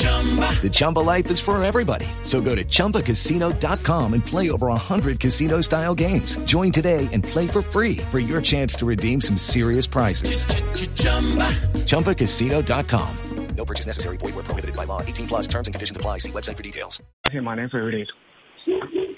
The 0.00 0.70
Chumba 0.72 1.00
life 1.00 1.30
is 1.30 1.40
for 1.40 1.62
everybody. 1.62 2.06
So 2.22 2.40
go 2.40 2.54
to 2.54 2.64
ChumbaCasino.com 2.64 4.14
and 4.14 4.24
play 4.24 4.50
over 4.50 4.66
100 4.68 5.18
casino 5.20 5.60
style 5.62 5.94
games. 5.94 6.36
Join 6.44 6.70
today 6.70 7.08
and 7.12 7.24
play 7.24 7.48
for 7.48 7.62
free 7.62 7.96
for 8.10 8.18
your 8.18 8.40
chance 8.40 8.74
to 8.74 8.86
redeem 8.86 9.20
some 9.20 9.36
serious 9.36 9.86
prizes. 9.86 10.44
Ch-ch-chumba. 10.46 11.48
ChumbaCasino.com. 11.86 13.16
No 13.56 13.64
purchase 13.64 13.86
necessary. 13.86 14.16
Void 14.16 14.34
where 14.34 14.44
prohibited 14.44 14.74
by 14.74 14.84
law. 14.84 15.02
18 15.02 15.26
plus 15.26 15.46
terms 15.46 15.68
and 15.68 15.74
conditions 15.74 15.96
apply. 15.96 16.18
See 16.18 16.32
website 16.32 16.56
for 16.56 16.62
details. 16.62 17.02
Semana 17.30 17.62
en 17.62 17.70
febrero. 17.70 18.06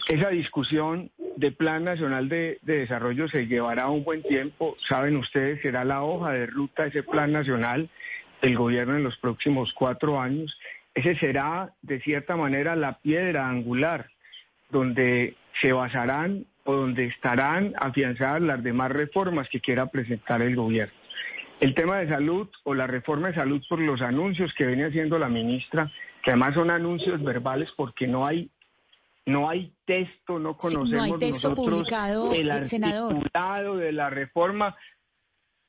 Esa 0.09 0.29
discusión 0.31 1.11
de 1.37 1.53
Plan 1.53 1.85
Nacional 1.85 2.29
de, 2.29 2.59
de 2.62 2.79
Desarrollo 2.79 3.29
se 3.29 3.47
llevará 3.47 3.89
un 3.89 4.03
buen 4.03 4.23
tiempo. 4.23 4.77
Saben 4.89 5.17
ustedes, 5.17 5.62
será 5.62 5.85
la 5.85 6.03
hoja 6.03 6.33
de 6.33 6.47
ruta 6.47 6.87
ese 6.87 7.03
Plan 7.03 7.33
Nacional 7.33 7.89
del 8.42 8.56
gobierno 8.56 8.96
en 8.96 9.04
los 9.04 9.16
próximos 9.16 9.72
cuatro 9.72 10.20
años 10.20 10.58
ese 10.94 11.16
será, 11.16 11.72
de 11.82 12.00
cierta 12.00 12.37
manera, 12.37 12.76
la 12.76 12.99
piedra 12.99 13.49
angular 13.49 14.11
donde 14.70 15.37
se 15.61 15.72
basarán 15.72 16.46
o 16.64 16.75
donde 16.75 17.06
estarán 17.06 17.75
afianzadas 17.78 18.42
las 18.42 18.62
demás 18.62 18.90
reformas 18.92 19.49
que 19.49 19.61
quiera 19.61 19.87
presentar 19.87 20.42
el 20.42 20.54
gobierno. 20.54 20.94
El 21.61 21.75
tema 21.75 21.99
de 21.99 22.08
salud 22.08 22.49
o 22.64 22.75
la 22.75 22.87
reforma 22.87 23.28
de 23.28 23.34
salud 23.34 23.62
por 23.68 23.80
los 23.80 24.02
anuncios 24.02 24.52
que 24.54 24.66
viene 24.66 24.87
haciendo 24.87 25.18
la 25.18 25.28
ministra, 25.28 25.90
que 26.22 26.30
además 26.30 26.54
son 26.54 26.70
anuncios 26.70 27.22
verbales 27.22 27.70
porque 27.76 28.06
no 28.06 28.26
hay 28.26 28.50
no 29.25 29.49
hay 29.49 29.72
texto, 29.84 30.40
no 30.40 30.56
conocemos 30.56 30.90
no 30.90 31.02
hay 31.04 31.12
texto 31.18 31.50
nosotros 31.50 31.75
publicado, 31.76 32.32
el 32.32 32.50
articulado 32.50 33.76
de 33.76 33.92
la 33.92 34.11
reforma. 34.11 34.76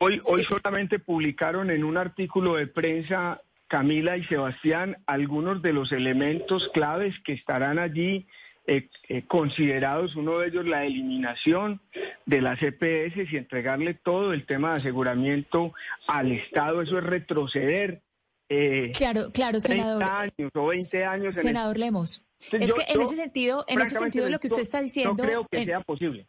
Hoy, 0.03 0.19
hoy 0.25 0.43
solamente 0.43 0.99
publicaron 0.99 1.71
en 1.71 1.85
un 1.85 1.97
artículo 1.97 2.55
de 2.55 2.67
prensa 2.67 3.41
Camila 3.67 4.17
y 4.17 4.25
Sebastián, 4.25 4.97
algunos 5.07 5.61
de 5.61 5.71
los 5.71 5.93
elementos 5.93 6.69
claves 6.73 7.15
que 7.23 7.31
estarán 7.31 7.79
allí 7.79 8.27
eh, 8.67 8.89
eh, 9.07 9.23
considerados, 9.27 10.15
uno 10.15 10.39
de 10.39 10.47
ellos 10.49 10.65
la 10.65 10.85
eliminación 10.85 11.81
de 12.25 12.41
las 12.41 12.61
EPS 12.61 13.31
y 13.31 13.37
entregarle 13.37 13.93
todo 13.93 14.33
el 14.33 14.45
tema 14.45 14.71
de 14.71 14.77
aseguramiento 14.77 15.73
al 16.07 16.33
Estado, 16.33 16.81
eso 16.81 16.97
es 16.97 17.03
retroceder. 17.03 18.01
Eh, 18.49 18.91
claro, 18.95 19.31
claro, 19.33 19.61
senador. 19.61 19.99
30 19.99 20.19
años 20.19 20.51
o 20.53 20.67
20 20.67 21.05
años. 21.05 21.35
Senador 21.35 21.77
Lemos. 21.77 22.25
es 22.51 22.73
que 22.73 22.93
en 22.93 23.01
ese 23.01 23.15
sentido, 23.15 23.63
en 23.67 23.79
ese 23.79 23.95
sentido 23.95 24.29
lo 24.29 24.39
que 24.39 24.47
usted 24.47 24.61
está 24.61 24.81
diciendo, 24.81 25.15
no 25.17 25.23
creo 25.23 25.47
que 25.49 25.63
sea 25.63 25.79
posible. 25.79 26.27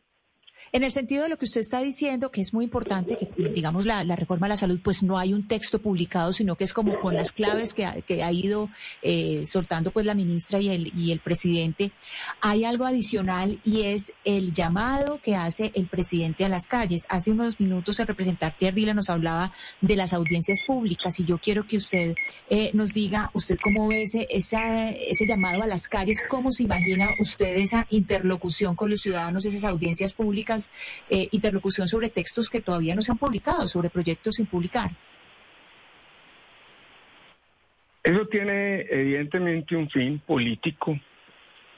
En 0.73 0.83
el 0.83 0.93
sentido 0.93 1.23
de 1.25 1.29
lo 1.29 1.39
que 1.39 1.45
usted 1.45 1.61
está 1.61 1.81
diciendo, 1.81 2.31
que 2.31 2.41
es 2.41 2.53
muy 2.53 2.65
importante, 2.65 3.17
que 3.17 3.49
digamos 3.51 3.87
la, 3.87 4.03
reforma 4.17 4.47
a 4.47 4.51
la 4.51 4.57
salud, 4.57 4.81
pues 4.83 5.03
no 5.03 5.19
hay 5.19 5.33
un 5.33 5.47
texto 5.47 5.81
publicado, 5.81 6.33
sino 6.33 6.57
que 6.57 6.65
es 6.65 6.73
como 6.73 7.01
con 7.01 7.15
las 7.15 7.33
claves 7.33 7.75
que 7.75 7.87
ha, 7.87 8.01
que 8.01 8.23
ha 8.23 8.33
ido 8.33 8.69
eh, 9.03 9.45
soltando 9.47 9.91
pues 9.91 10.07
la 10.07 10.15
ministra 10.15 10.61
y 10.61 10.69
el, 10.69 10.93
y 10.99 11.13
el 11.13 11.21
presidente. 11.21 11.93
Hay 12.41 12.65
algo 12.65 12.87
adicional 12.87 13.61
y 13.65 13.83
es 13.83 14.13
el 14.25 14.53
llamado 14.53 15.21
que 15.23 15.37
hace 15.37 15.71
el 15.75 15.87
presidente 15.87 16.45
a 16.45 16.49
las 16.49 16.67
calles. 16.67 17.07
Hace 17.09 17.31
unos 17.31 17.61
minutos 17.61 18.01
el 18.01 18.07
representante 18.07 18.67
Ardila 18.67 18.95
nos 18.95 19.11
hablaba 19.11 19.53
de 19.81 19.97
las 19.97 20.13
audiencias 20.13 20.63
públicas 20.67 21.19
y 21.21 21.25
yo 21.25 21.39
quiero 21.39 21.67
que 21.67 21.77
usted 21.77 22.15
eh, 22.51 22.71
nos 22.75 22.93
diga, 22.93 23.31
usted 23.35 23.59
cómo 23.63 23.87
ve 23.89 24.03
ese, 24.03 24.27
esa, 24.31 24.91
ese 24.91 25.27
llamado 25.27 25.63
a 25.63 25.67
las 25.67 25.89
calles, 25.89 26.23
cómo 26.29 26.51
se 26.51 26.65
imagina 26.65 27.11
usted 27.21 27.57
esa 27.57 27.87
interlocución 27.91 28.75
con 28.75 28.91
los 28.91 29.01
ciudadanos, 29.01 29.45
esas 29.45 29.65
audiencias 29.65 30.13
públicas 30.13 30.44
eh, 31.09 31.29
interlocución 31.31 31.89
sobre 31.89 32.09
textos 32.09 32.49
que 32.49 32.61
todavía 32.61 32.95
no 32.95 33.03
se 33.03 33.13
han 33.13 33.19
publicado, 33.19 33.67
sobre 33.69 33.91
proyectos 33.91 34.37
sin 34.37 34.47
publicar. 34.47 34.91
Eso 38.03 38.27
tiene 38.27 38.83
evidentemente 38.91 39.77
un 39.77 39.89
fin 39.89 40.19
político, 40.19 40.99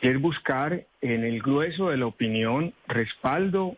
que 0.00 0.10
es 0.10 0.20
buscar 0.20 0.86
en 1.00 1.24
el 1.24 1.40
grueso 1.40 1.90
de 1.90 1.96
la 1.96 2.06
opinión 2.06 2.74
respaldo 2.88 3.76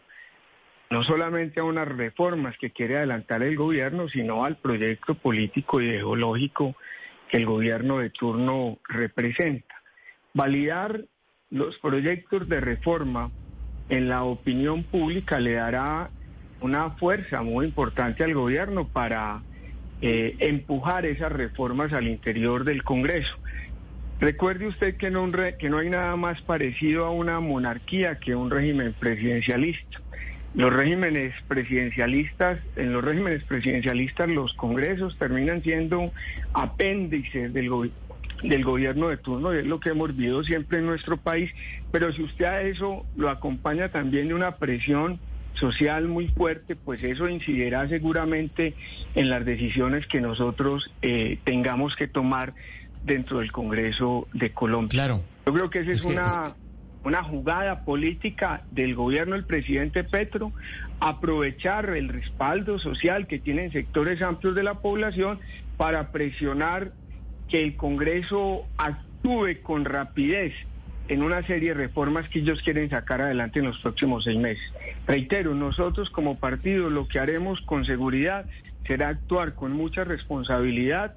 no 0.90 1.02
solamente 1.02 1.60
a 1.60 1.64
unas 1.64 1.86
reformas 1.86 2.56
que 2.58 2.70
quiere 2.70 2.96
adelantar 2.96 3.42
el 3.42 3.56
gobierno, 3.56 4.08
sino 4.08 4.44
al 4.44 4.56
proyecto 4.56 5.14
político 5.14 5.80
y 5.80 5.86
ideológico 5.86 6.76
que 7.28 7.36
el 7.36 7.46
gobierno 7.46 7.98
de 7.98 8.10
turno 8.10 8.78
representa. 8.88 9.74
Validar 10.32 11.04
los 11.50 11.78
proyectos 11.78 12.48
de 12.48 12.60
reforma 12.60 13.30
en 13.88 14.08
la 14.08 14.24
opinión 14.24 14.82
pública 14.82 15.40
le 15.40 15.52
dará 15.52 16.10
una 16.60 16.90
fuerza 16.90 17.42
muy 17.42 17.66
importante 17.66 18.24
al 18.24 18.34
gobierno 18.34 18.86
para 18.86 19.42
eh, 20.00 20.36
empujar 20.40 21.06
esas 21.06 21.32
reformas 21.32 21.92
al 21.92 22.08
interior 22.08 22.64
del 22.64 22.82
Congreso. 22.82 23.36
Recuerde 24.20 24.66
usted 24.66 24.96
que 24.96 25.10
no, 25.10 25.30
que 25.58 25.70
no 25.70 25.78
hay 25.78 25.90
nada 25.90 26.16
más 26.16 26.42
parecido 26.42 27.04
a 27.04 27.10
una 27.10 27.38
monarquía 27.38 28.18
que 28.18 28.34
un 28.34 28.50
régimen 28.50 28.92
presidencialista. 28.98 30.00
Los 30.54 30.72
regímenes 30.72 31.34
presidencialistas, 31.46 32.58
en 32.74 32.92
los 32.92 33.04
regímenes 33.04 33.44
presidencialistas 33.44 34.28
los 34.28 34.54
congresos 34.54 35.16
terminan 35.18 35.62
siendo 35.62 36.10
apéndices 36.52 37.52
del, 37.52 37.68
gobierno 37.68 38.07
del 38.42 38.64
gobierno 38.64 39.08
de 39.08 39.16
turno, 39.16 39.54
y 39.54 39.58
es 39.58 39.66
lo 39.66 39.80
que 39.80 39.90
hemos 39.90 40.16
vivido 40.16 40.44
siempre 40.44 40.78
en 40.78 40.86
nuestro 40.86 41.16
país, 41.16 41.50
pero 41.90 42.12
si 42.12 42.22
usted 42.22 42.44
a 42.44 42.62
eso 42.62 43.04
lo 43.16 43.30
acompaña 43.30 43.88
también 43.90 44.28
de 44.28 44.34
una 44.34 44.56
presión 44.56 45.18
social 45.54 46.06
muy 46.06 46.28
fuerte, 46.28 46.76
pues 46.76 47.02
eso 47.02 47.28
incidirá 47.28 47.88
seguramente 47.88 48.74
en 49.14 49.28
las 49.28 49.44
decisiones 49.44 50.06
que 50.06 50.20
nosotros 50.20 50.90
eh, 51.02 51.38
tengamos 51.44 51.96
que 51.96 52.06
tomar 52.06 52.54
dentro 53.04 53.38
del 53.40 53.52
Congreso 53.52 54.28
de 54.32 54.50
Colombia. 54.52 54.90
Claro. 54.90 55.22
Yo 55.46 55.52
creo 55.52 55.70
que 55.70 55.80
esa 55.80 55.92
es, 55.92 56.04
una, 56.04 56.54
una 57.04 57.22
jugada 57.22 57.84
política 57.84 58.62
del 58.70 58.94
gobierno 58.94 59.34
del 59.34 59.44
presidente 59.44 60.04
Petro, 60.04 60.52
aprovechar 61.00 61.90
el 61.90 62.08
respaldo 62.08 62.78
social 62.78 63.26
que 63.26 63.38
tienen 63.38 63.72
sectores 63.72 64.20
amplios 64.22 64.54
de 64.54 64.62
la 64.62 64.74
población 64.74 65.40
para 65.76 66.10
presionar 66.10 66.92
que 67.48 67.62
el 67.62 67.76
Congreso 67.76 68.66
actúe 68.76 69.62
con 69.62 69.84
rapidez 69.84 70.52
en 71.08 71.22
una 71.22 71.42
serie 71.46 71.70
de 71.70 71.74
reformas 71.74 72.28
que 72.28 72.40
ellos 72.40 72.60
quieren 72.62 72.90
sacar 72.90 73.22
adelante 73.22 73.60
en 73.60 73.66
los 73.66 73.78
próximos 73.78 74.24
seis 74.24 74.38
meses. 74.38 74.72
Reitero, 75.06 75.54
nosotros 75.54 76.10
como 76.10 76.38
partido 76.38 76.90
lo 76.90 77.08
que 77.08 77.18
haremos 77.18 77.60
con 77.62 77.84
seguridad 77.84 78.44
será 78.86 79.08
actuar 79.08 79.54
con 79.54 79.72
mucha 79.72 80.04
responsabilidad 80.04 81.14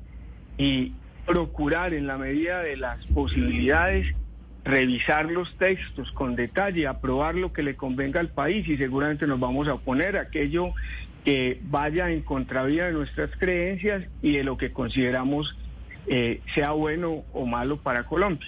y 0.57 0.93
procurar 1.25 1.93
en 1.93 2.07
la 2.07 2.17
medida 2.17 2.61
de 2.61 2.77
las 2.77 3.05
posibilidades 3.07 4.07
revisar 4.63 5.25
los 5.31 5.53
textos 5.57 6.11
con 6.11 6.35
detalle, 6.35 6.87
aprobar 6.87 7.35
lo 7.35 7.51
que 7.51 7.63
le 7.63 7.75
convenga 7.75 8.19
al 8.19 8.29
país 8.29 8.67
y 8.67 8.77
seguramente 8.77 9.25
nos 9.27 9.39
vamos 9.39 9.67
a 9.67 9.73
oponer 9.73 10.17
a 10.17 10.21
aquello 10.21 10.73
que 11.25 11.59
vaya 11.63 12.11
en 12.11 12.21
contravía 12.21 12.85
de 12.85 12.93
nuestras 12.93 13.31
creencias 13.37 14.03
y 14.21 14.33
de 14.33 14.43
lo 14.43 14.57
que 14.57 14.71
consideramos 14.71 15.55
eh, 16.07 16.41
sea 16.53 16.71
bueno 16.71 17.23
o 17.33 17.45
malo 17.45 17.77
para 17.77 18.05
Colombia. 18.05 18.47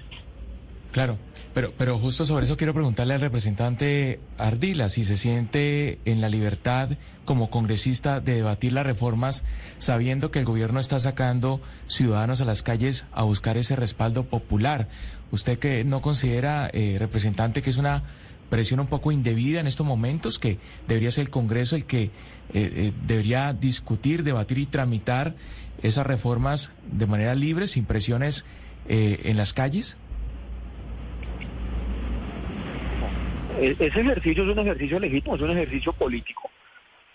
Claro, 0.92 1.18
pero, 1.56 1.74
pero 1.76 1.98
justo 1.98 2.24
sobre 2.24 2.46
eso 2.46 2.56
quiero 2.56 2.74
preguntarle 2.74 3.16
al 3.16 3.22
representante 3.22 4.20
Ardila 4.38 4.90
si 4.90 5.04
se 5.04 5.18
siente 5.18 5.98
en 6.06 6.22
la 6.22 6.30
libertad 6.30 6.90
como 7.26 7.50
congresista 7.50 8.20
de 8.20 8.36
debatir 8.36 8.74
las 8.74 8.86
reformas 8.86 9.44
sabiendo 9.80 10.30
que 10.30 10.40
el 10.40 10.46
gobierno 10.46 10.80
está 10.80 11.00
sacando 11.00 11.62
ciudadanos 11.88 12.42
a 12.42 12.46
las 12.46 12.62
calles 12.62 13.06
a 13.12 13.24
buscar 13.24 13.58
ese 13.58 13.76
respaldo 13.76 14.26
popular. 14.26 14.88
¿Usted 15.32 15.58
que 15.58 15.84
no 15.84 16.02
considera, 16.02 16.70
eh, 16.72 16.98
representante, 17.00 17.64
que 17.64 17.72
es 17.72 17.78
una 17.78 18.04
presión 18.50 18.80
un 18.80 18.88
poco 18.88 19.12
indebida 19.12 19.60
en 19.60 19.68
estos 19.68 19.86
momentos, 19.86 20.40
que 20.40 20.58
debería 20.88 21.12
ser 21.12 21.24
el 21.24 21.30
Congreso 21.30 21.76
el 21.76 21.86
que 21.86 22.12
eh, 22.54 22.92
debería 23.06 23.54
discutir, 23.54 24.24
debatir 24.24 24.58
y 24.58 24.66
tramitar 24.66 25.36
esas 25.82 26.08
reformas 26.08 26.72
de 26.92 27.06
manera 27.06 27.36
libre, 27.36 27.68
sin 27.68 27.86
presiones 27.86 28.46
eh, 28.88 29.20
en 29.26 29.38
las 29.38 29.54
calles? 29.54 29.98
E-, 33.60 33.76
ese 33.80 34.02
ejercicio 34.02 34.44
es 34.44 34.50
un 34.50 34.60
ejercicio 34.60 35.00
legítimo, 35.00 35.36
es 35.36 35.42
un 35.42 35.52
ejercicio 35.52 35.94
político. 35.94 36.50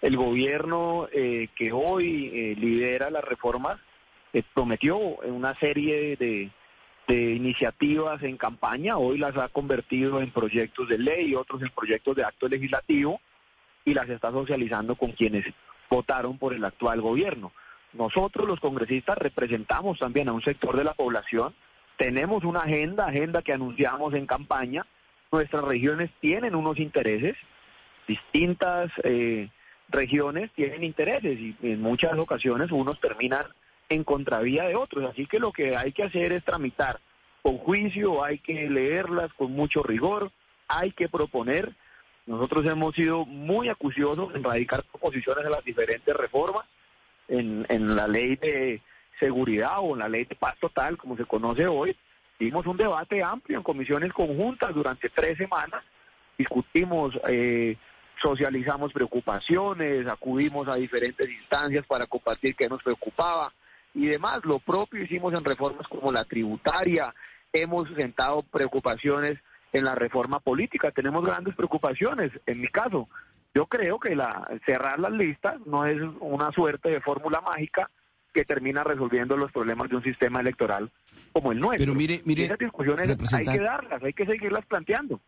El 0.00 0.16
gobierno 0.16 1.08
eh, 1.12 1.48
que 1.56 1.72
hoy 1.72 2.30
eh, 2.32 2.54
lidera 2.56 3.10
las 3.10 3.24
reformas 3.24 3.78
prometió 4.54 4.98
una 4.98 5.58
serie 5.58 6.14
de, 6.16 6.50
de 7.08 7.32
iniciativas 7.32 8.22
en 8.22 8.36
campaña, 8.36 8.98
hoy 8.98 9.16
las 9.16 9.34
ha 9.38 9.48
convertido 9.48 10.20
en 10.20 10.30
proyectos 10.30 10.88
de 10.88 10.98
ley, 10.98 11.34
otros 11.34 11.62
en 11.62 11.70
proyectos 11.70 12.14
de 12.14 12.22
acto 12.22 12.46
legislativo 12.48 13.18
y 13.86 13.94
las 13.94 14.08
está 14.10 14.30
socializando 14.30 14.94
con 14.94 15.12
quienes 15.12 15.46
votaron 15.88 16.36
por 16.36 16.52
el 16.52 16.62
actual 16.64 17.00
gobierno. 17.00 17.50
Nosotros 17.94 18.46
los 18.46 18.60
congresistas 18.60 19.16
representamos 19.16 19.98
también 19.98 20.28
a 20.28 20.34
un 20.34 20.42
sector 20.42 20.76
de 20.76 20.84
la 20.84 20.92
población, 20.92 21.54
tenemos 21.96 22.44
una 22.44 22.60
agenda, 22.60 23.06
agenda 23.06 23.40
que 23.40 23.54
anunciamos 23.54 24.12
en 24.12 24.26
campaña, 24.26 24.86
nuestras 25.32 25.64
regiones 25.64 26.10
tienen 26.20 26.54
unos 26.54 26.78
intereses, 26.78 27.36
distintas 28.06 28.90
eh, 29.02 29.48
regiones 29.88 30.50
tienen 30.52 30.84
intereses 30.84 31.38
y 31.38 31.56
en 31.62 31.80
muchas 31.80 32.18
ocasiones 32.18 32.70
unos 32.70 33.00
terminan 33.00 33.46
en 33.88 34.04
contravía 34.04 34.64
de 34.64 34.76
otros, 34.76 35.10
así 35.10 35.26
que 35.26 35.38
lo 35.38 35.52
que 35.52 35.76
hay 35.76 35.92
que 35.92 36.04
hacer 36.04 36.32
es 36.32 36.44
tramitar 36.44 37.00
con 37.42 37.58
juicio, 37.58 38.22
hay 38.22 38.38
que 38.38 38.68
leerlas 38.68 39.32
con 39.34 39.52
mucho 39.52 39.82
rigor, 39.82 40.30
hay 40.68 40.92
que 40.92 41.08
proponer. 41.08 41.72
Nosotros 42.26 42.66
hemos 42.66 42.94
sido 42.94 43.24
muy 43.24 43.68
acuciosos 43.68 44.34
en 44.34 44.44
radicar 44.44 44.84
proposiciones 44.84 45.46
a 45.46 45.50
las 45.50 45.64
diferentes 45.64 46.14
reformas 46.14 46.66
en, 47.28 47.64
en 47.70 47.96
la 47.96 48.06
ley 48.06 48.36
de 48.36 48.82
seguridad 49.18 49.78
o 49.78 49.94
en 49.94 50.00
la 50.00 50.08
ley 50.08 50.24
de 50.24 50.34
paz 50.34 50.56
total, 50.60 50.96
como 50.98 51.16
se 51.16 51.24
conoce 51.24 51.66
hoy. 51.66 51.96
Tuvimos 52.38 52.66
un 52.66 52.76
debate 52.76 53.22
amplio 53.22 53.58
en 53.58 53.64
comisiones 53.64 54.12
conjuntas 54.12 54.74
durante 54.74 55.08
tres 55.08 55.38
semanas, 55.38 55.82
discutimos, 56.36 57.18
eh, 57.26 57.76
socializamos 58.22 58.92
preocupaciones, 58.92 60.06
acudimos 60.06 60.68
a 60.68 60.76
diferentes 60.76 61.28
instancias 61.28 61.84
para 61.86 62.06
compartir 62.06 62.54
qué 62.54 62.68
nos 62.68 62.82
preocupaba 62.82 63.52
y 63.94 64.06
demás. 64.06 64.44
Lo 64.44 64.58
propio 64.58 65.02
hicimos 65.02 65.34
en 65.34 65.44
reformas 65.44 65.86
como 65.88 66.12
la 66.12 66.24
tributaria, 66.24 67.14
hemos 67.52 67.88
sentado 67.94 68.42
preocupaciones 68.42 69.38
en 69.72 69.84
la 69.84 69.94
reforma 69.94 70.40
política, 70.40 70.90
tenemos 70.90 71.24
grandes 71.24 71.54
preocupaciones. 71.54 72.32
En 72.46 72.60
mi 72.60 72.68
caso, 72.68 73.08
yo 73.54 73.66
creo 73.66 73.98
que 73.98 74.14
la, 74.14 74.48
cerrar 74.66 74.98
las 74.98 75.12
listas 75.12 75.56
no 75.66 75.84
es 75.86 76.00
una 76.20 76.50
suerte 76.52 76.90
de 76.90 77.00
fórmula 77.00 77.40
mágica 77.40 77.90
que 78.32 78.44
termina 78.44 78.84
resolviendo 78.84 79.36
los 79.36 79.50
problemas 79.52 79.88
de 79.90 79.96
un 79.96 80.02
sistema 80.02 80.40
electoral 80.40 80.90
como 81.32 81.52
el 81.52 81.58
nuestro. 81.58 81.86
Pero 81.86 81.94
mire, 81.94 82.22
mire, 82.24 82.44
esas 82.44 82.58
discusiones 82.58 83.16
hay 83.32 83.44
que 83.44 83.60
darlas, 83.60 84.02
hay 84.02 84.12
que 84.12 84.26
seguirlas 84.26 84.64
planteando. 84.66 85.20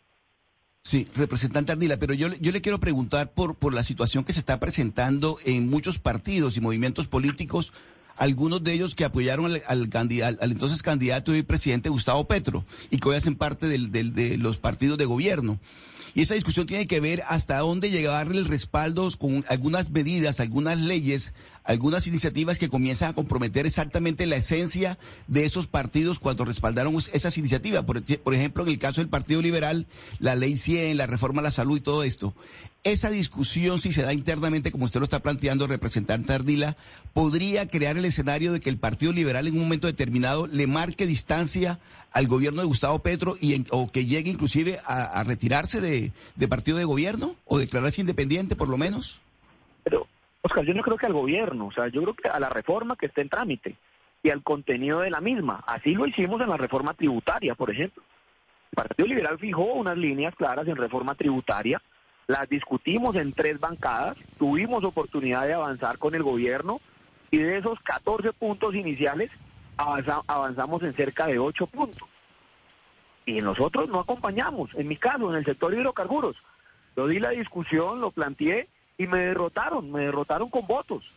Sí, 0.82 1.06
representante 1.14 1.72
Ardila, 1.72 1.98
pero 1.98 2.14
yo, 2.14 2.28
yo 2.40 2.52
le 2.52 2.62
quiero 2.62 2.80
preguntar 2.80 3.32
por, 3.32 3.54
por 3.54 3.74
la 3.74 3.82
situación 3.82 4.24
que 4.24 4.32
se 4.32 4.40
está 4.40 4.58
presentando 4.58 5.36
en 5.44 5.68
muchos 5.68 5.98
partidos 5.98 6.56
y 6.56 6.60
movimientos 6.60 7.06
políticos 7.06 7.72
algunos 8.20 8.62
de 8.62 8.74
ellos 8.74 8.94
que 8.94 9.06
apoyaron 9.06 9.46
al, 9.46 9.62
al, 9.66 10.38
al 10.40 10.52
entonces 10.52 10.82
candidato 10.82 11.34
y 11.34 11.42
presidente 11.42 11.88
Gustavo 11.88 12.28
Petro 12.28 12.66
y 12.90 12.98
que 12.98 13.08
hoy 13.08 13.16
hacen 13.16 13.34
parte 13.34 13.66
del, 13.66 13.90
de 13.90 14.36
los 14.36 14.58
partidos 14.58 14.98
de 14.98 15.06
gobierno. 15.06 15.58
Y 16.14 16.22
esa 16.22 16.34
discusión 16.34 16.66
tiene 16.66 16.86
que 16.86 17.00
ver 17.00 17.22
hasta 17.28 17.58
dónde 17.58 17.90
llegar 17.90 18.26
el 18.26 18.44
respaldo 18.44 19.08
con 19.18 19.44
algunas 19.48 19.90
medidas, 19.90 20.38
algunas 20.40 20.78
leyes 20.78 21.32
algunas 21.64 22.06
iniciativas 22.06 22.58
que 22.58 22.68
comienzan 22.68 23.10
a 23.10 23.14
comprometer 23.14 23.66
exactamente 23.66 24.26
la 24.26 24.36
esencia 24.36 24.98
de 25.26 25.44
esos 25.44 25.66
partidos 25.66 26.18
cuando 26.18 26.44
respaldaron 26.44 26.96
esas 27.12 27.38
iniciativas. 27.38 27.84
Por, 27.84 28.34
ejemplo, 28.34 28.62
en 28.62 28.68
el 28.68 28.78
caso 28.78 29.00
del 29.00 29.08
Partido 29.08 29.42
Liberal, 29.42 29.86
la 30.18 30.34
ley 30.34 30.56
100, 30.56 30.96
la 30.96 31.06
reforma 31.06 31.40
a 31.40 31.44
la 31.44 31.50
salud 31.50 31.76
y 31.76 31.80
todo 31.80 32.02
esto. 32.02 32.34
Esa 32.82 33.10
discusión, 33.10 33.78
si 33.78 33.92
se 33.92 34.02
da 34.02 34.14
internamente, 34.14 34.72
como 34.72 34.86
usted 34.86 35.00
lo 35.00 35.04
está 35.04 35.20
planteando, 35.20 35.66
representante 35.66 36.32
Ardila, 36.32 36.76
podría 37.12 37.68
crear 37.68 37.98
el 37.98 38.06
escenario 38.06 38.52
de 38.52 38.60
que 38.60 38.70
el 38.70 38.78
Partido 38.78 39.12
Liberal 39.12 39.46
en 39.46 39.54
un 39.54 39.60
momento 39.60 39.86
determinado 39.86 40.46
le 40.46 40.66
marque 40.66 41.06
distancia 41.06 41.78
al 42.10 42.26
gobierno 42.26 42.62
de 42.62 42.68
Gustavo 42.68 43.00
Petro 43.00 43.36
y 43.40 43.66
o 43.70 43.90
que 43.92 44.06
llegue 44.06 44.30
inclusive 44.30 44.80
a, 44.86 45.22
retirarse 45.24 45.80
de, 45.80 46.12
de, 46.36 46.48
partido 46.48 46.78
de 46.78 46.84
gobierno 46.84 47.36
o 47.44 47.58
declararse 47.58 48.00
independiente 48.00 48.56
por 48.56 48.68
lo 48.68 48.78
menos. 48.78 49.20
Pero, 49.84 50.06
Oscar, 50.42 50.64
yo 50.64 50.74
no 50.74 50.82
creo 50.82 50.96
que 50.96 51.06
al 51.06 51.12
gobierno, 51.12 51.66
o 51.66 51.72
sea, 51.72 51.88
yo 51.88 52.02
creo 52.02 52.14
que 52.14 52.28
a 52.28 52.40
la 52.40 52.48
reforma 52.48 52.96
que 52.96 53.06
está 53.06 53.20
en 53.20 53.28
trámite 53.28 53.76
y 54.22 54.30
al 54.30 54.42
contenido 54.42 55.00
de 55.00 55.10
la 55.10 55.20
misma. 55.20 55.62
Así 55.66 55.94
lo 55.94 56.06
hicimos 56.06 56.40
en 56.40 56.48
la 56.48 56.56
reforma 56.56 56.94
tributaria, 56.94 57.54
por 57.54 57.70
ejemplo. 57.70 58.02
El 58.72 58.76
Partido 58.76 59.08
Liberal 59.08 59.38
fijó 59.38 59.64
unas 59.64 59.96
líneas 59.96 60.34
claras 60.34 60.66
en 60.68 60.76
reforma 60.76 61.14
tributaria 61.14 61.80
las 62.30 62.48
discutimos 62.48 63.16
en 63.16 63.32
tres 63.32 63.58
bancadas, 63.58 64.16
tuvimos 64.38 64.84
oportunidad 64.84 65.48
de 65.48 65.54
avanzar 65.54 65.98
con 65.98 66.14
el 66.14 66.22
gobierno 66.22 66.80
y 67.32 67.38
de 67.38 67.58
esos 67.58 67.80
14 67.80 68.32
puntos 68.32 68.72
iniciales 68.76 69.32
avanzamos 69.76 70.84
en 70.84 70.94
cerca 70.94 71.26
de 71.26 71.40
8 71.40 71.66
puntos. 71.66 72.08
Y 73.26 73.40
nosotros 73.40 73.88
no 73.88 73.98
acompañamos, 73.98 74.72
en 74.76 74.86
mi 74.86 74.96
caso, 74.96 75.28
en 75.28 75.38
el 75.38 75.44
sector 75.44 75.74
hidrocarburos. 75.74 76.36
Yo 76.96 77.08
di 77.08 77.18
la 77.18 77.30
discusión, 77.30 78.00
lo 78.00 78.12
planteé 78.12 78.68
y 79.00 79.06
me 79.06 79.20
derrotaron, 79.20 79.90
me 79.90 80.00
derrotaron 80.00 80.50
con 80.50 80.66
votos. 80.66 81.10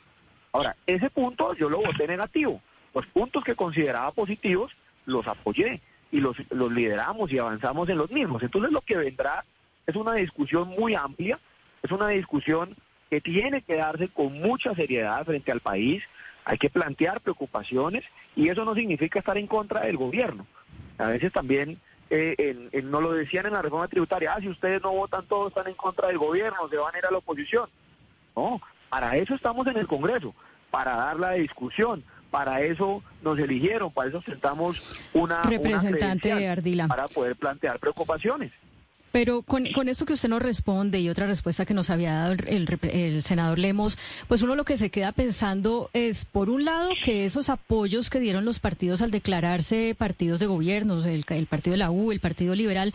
Ahora, 0.54 0.74
ese 0.88 1.10
punto 1.10 1.54
yo 1.54 1.70
lo 1.70 1.80
voté 1.82 2.08
negativo. 2.08 2.62
Los 2.94 3.06
puntos 3.08 3.44
que 3.44 3.56
consideraba 3.56 4.10
positivos 4.12 4.72
los 5.06 5.28
apoyé 5.28 5.82
y 6.10 6.22
los, 6.22 6.38
los 6.50 6.72
lideramos 6.72 7.30
y 7.34 7.40
avanzamos 7.40 7.90
en 7.90 7.98
los 7.98 8.10
mismos. 8.10 8.42
Entonces 8.42 8.72
lo 8.72 8.80
que 8.80 8.96
vendrá 8.96 9.44
es 9.86 9.98
una 9.98 10.13
discusión 10.13 10.70
muy 10.70 10.96
amplia, 10.96 11.38
es 11.82 11.92
una 11.92 12.08
discusión 12.08 12.74
que 13.10 13.20
tiene 13.20 13.62
que 13.63 13.75
darse 13.75 14.08
con 14.08 14.32
mucha 14.32 14.74
seriedad 14.75 15.25
frente 15.25 15.52
al 15.52 15.60
país, 15.60 16.04
hay 16.46 16.58
que 16.58 16.70
plantear 16.70 17.20
preocupaciones 17.20 18.06
y 18.34 18.48
eso 18.48 18.63
no 18.63 18.75
significa 18.75 19.20
estar 19.20 19.38
en 19.38 19.48
contra 19.48 19.82
del 19.82 19.98
gobierno. 19.98 20.48
A 20.98 21.08
veces 21.08 21.34
también 21.34 21.82
eh, 22.10 22.82
no 22.84 23.02
lo 23.02 23.14
decían 23.14 23.46
en 23.46 23.54
la 23.54 23.62
reforma 23.62 23.88
tributaria, 23.88 24.34
ah, 24.34 24.40
si 24.40 24.50
ustedes 24.50 24.82
no 24.82 24.92
votan 24.92 25.26
todos 25.26 25.50
están 25.50 25.68
en 25.68 25.74
contra 25.74 26.08
del 26.08 26.18
gobierno, 26.18 26.70
se 26.70 26.78
van 26.78 26.94
a 26.94 26.98
ir 26.98 27.06
a 27.06 27.12
la 27.12 27.18
oposición. 27.18 27.70
No, 28.36 28.62
para 28.90 29.18
eso 29.18 29.36
estamos 29.36 29.68
en 29.68 29.78
el 29.78 29.88
Congreso, 29.88 30.34
para 30.72 30.96
dar 30.96 31.20
la 31.20 31.32
discusión, 31.32 32.04
para 32.32 32.62
eso 32.62 33.04
nos 33.22 33.38
eligieron, 33.40 33.92
para 33.92 34.10
eso 34.10 34.22
sentamos 34.22 34.98
una, 35.14 35.44
representante 35.44 36.34
de 36.34 36.48
Ardila 36.48 36.88
para 36.88 37.08
poder 37.08 37.36
plantear 37.36 37.80
preocupaciones. 37.80 38.52
Pero 39.13 39.43
con, 39.43 39.67
con, 39.74 39.89
esto 39.89 40.05
que 40.05 40.13
usted 40.13 40.27
nos 40.27 40.41
responde 40.41 41.00
y 41.00 41.08
otra 41.08 41.27
respuesta 41.27 41.67
que 41.67 41.75
nos 41.75 41.91
había 41.91 42.15
dado 42.15 42.32
el, 42.32 42.79
el, 42.82 43.22
senador 43.22 43.60
Lemos, 43.60 44.00
pues 44.27 44.41
uno 44.41 44.55
lo 44.55 44.65
que 44.65 44.75
se 44.75 44.89
queda 44.89 45.12
pensando 45.12 45.91
es, 45.93 46.25
por 46.25 46.50
un 46.50 46.65
lado, 46.65 46.89
que 47.05 47.25
esos 47.25 47.50
apoyos 47.50 48.10
que 48.10 48.20
dieron 48.20 48.43
los 48.43 48.58
partidos 48.58 49.03
al 49.03 49.12
declararse 49.12 49.96
partidos 49.96 50.39
de 50.39 50.48
gobierno, 50.48 50.98
el, 51.05 51.24
el 51.29 51.46
partido 51.46 51.74
de 51.74 51.77
la 51.77 51.91
U, 51.91 52.12
el 52.12 52.22
Partido 52.22 52.55
Liberal, 52.55 52.91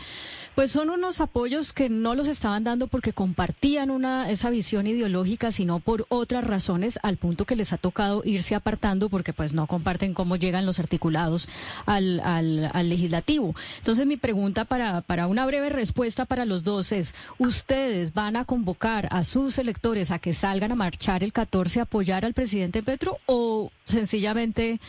pues 0.55 0.71
son 0.73 0.89
unos 0.89 1.21
apoyos 1.21 1.71
que 1.71 1.87
no 1.87 2.15
los 2.15 2.27
estaban 2.27 2.65
dando 2.65 2.87
porque 2.87 3.13
compartían 3.13 3.89
una, 3.89 4.29
esa 4.29 4.49
visión 4.49 4.87
ideológica, 4.87 5.53
sino 5.53 5.79
por 5.79 6.05
otras 6.09 6.43
razones, 6.43 6.99
al 7.01 7.15
punto 7.15 7.45
que 7.45 7.55
les 7.55 7.71
ha 7.71 7.77
tocado 7.77 8.23
irse 8.25 8.55
apartando 8.55 9.07
porque 9.07 9.31
pues 9.31 9.53
no 9.53 9.67
comparten 9.67 10.13
cómo 10.13 10.35
llegan 10.35 10.65
los 10.65 10.79
articulados 10.79 11.47
al, 11.85 12.19
al, 12.19 12.69
al 12.73 12.89
legislativo. 12.89 13.55
Entonces 13.77 14.05
mi 14.05 14.17
pregunta 14.17 14.65
para, 14.65 14.99
para 14.99 15.27
una 15.27 15.45
breve 15.45 15.69
respuesta 15.69 16.08
para 16.25 16.45
los 16.45 16.63
dos 16.63 16.91
es, 16.91 17.15
¿ustedes 17.37 18.13
van 18.13 18.35
a 18.35 18.45
convocar 18.45 19.07
a 19.11 19.23
sus 19.23 19.57
electores 19.57 20.11
a 20.11 20.19
que 20.19 20.33
salgan 20.33 20.71
a 20.71 20.75
marchar 20.75 21.23
el 21.23 21.33
14 21.33 21.79
a 21.79 21.83
apoyar 21.83 22.25
al 22.25 22.33
presidente 22.33 22.83
Petro 22.83 23.17
o 23.25 23.71
sencillamente 23.85 24.79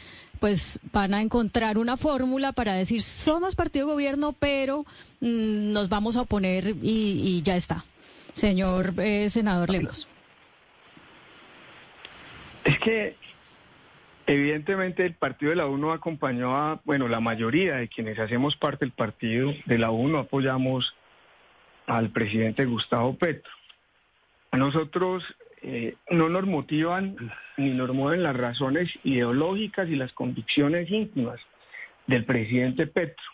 pues 0.40 0.80
van 0.92 1.14
a 1.14 1.20
encontrar 1.20 1.78
una 1.78 1.96
fórmula 1.96 2.52
para 2.52 2.74
decir 2.74 3.02
somos 3.02 3.54
partido 3.54 3.86
de 3.86 3.92
gobierno 3.92 4.32
pero 4.32 4.86
mm, 5.20 5.72
nos 5.72 5.88
vamos 5.88 6.16
a 6.16 6.22
oponer 6.22 6.74
y, 6.82 7.42
ya 7.42 7.56
está. 7.56 7.84
Señor 8.32 8.94
eh, 8.98 9.28
senador 9.28 9.70
Lemos. 9.70 10.08
Es 12.64 12.78
que 12.78 13.16
evidentemente 14.26 15.04
el 15.04 15.14
partido 15.14 15.50
de 15.50 15.56
la 15.56 15.66
UNO 15.66 15.92
acompañó 15.92 16.56
a, 16.56 16.80
bueno, 16.84 17.08
la 17.08 17.20
mayoría 17.20 17.76
de 17.76 17.88
quienes 17.88 18.18
hacemos 18.18 18.56
parte 18.56 18.84
del 18.84 18.92
partido 18.92 19.52
de 19.66 19.78
la 19.78 19.90
UNO 19.90 20.18
apoyamos 20.18 20.94
al 21.90 22.10
presidente 22.10 22.64
Gustavo 22.66 23.16
Petro. 23.18 23.50
A 24.52 24.56
nosotros 24.56 25.24
eh, 25.62 25.96
no 26.08 26.28
nos 26.28 26.46
motivan 26.46 27.16
ni 27.56 27.70
nos 27.70 27.92
mueven 27.92 28.22
las 28.22 28.36
razones 28.36 28.88
ideológicas 29.02 29.88
y 29.88 29.96
las 29.96 30.12
convicciones 30.12 30.88
íntimas 30.88 31.40
del 32.06 32.24
presidente 32.24 32.86
Petro. 32.86 33.24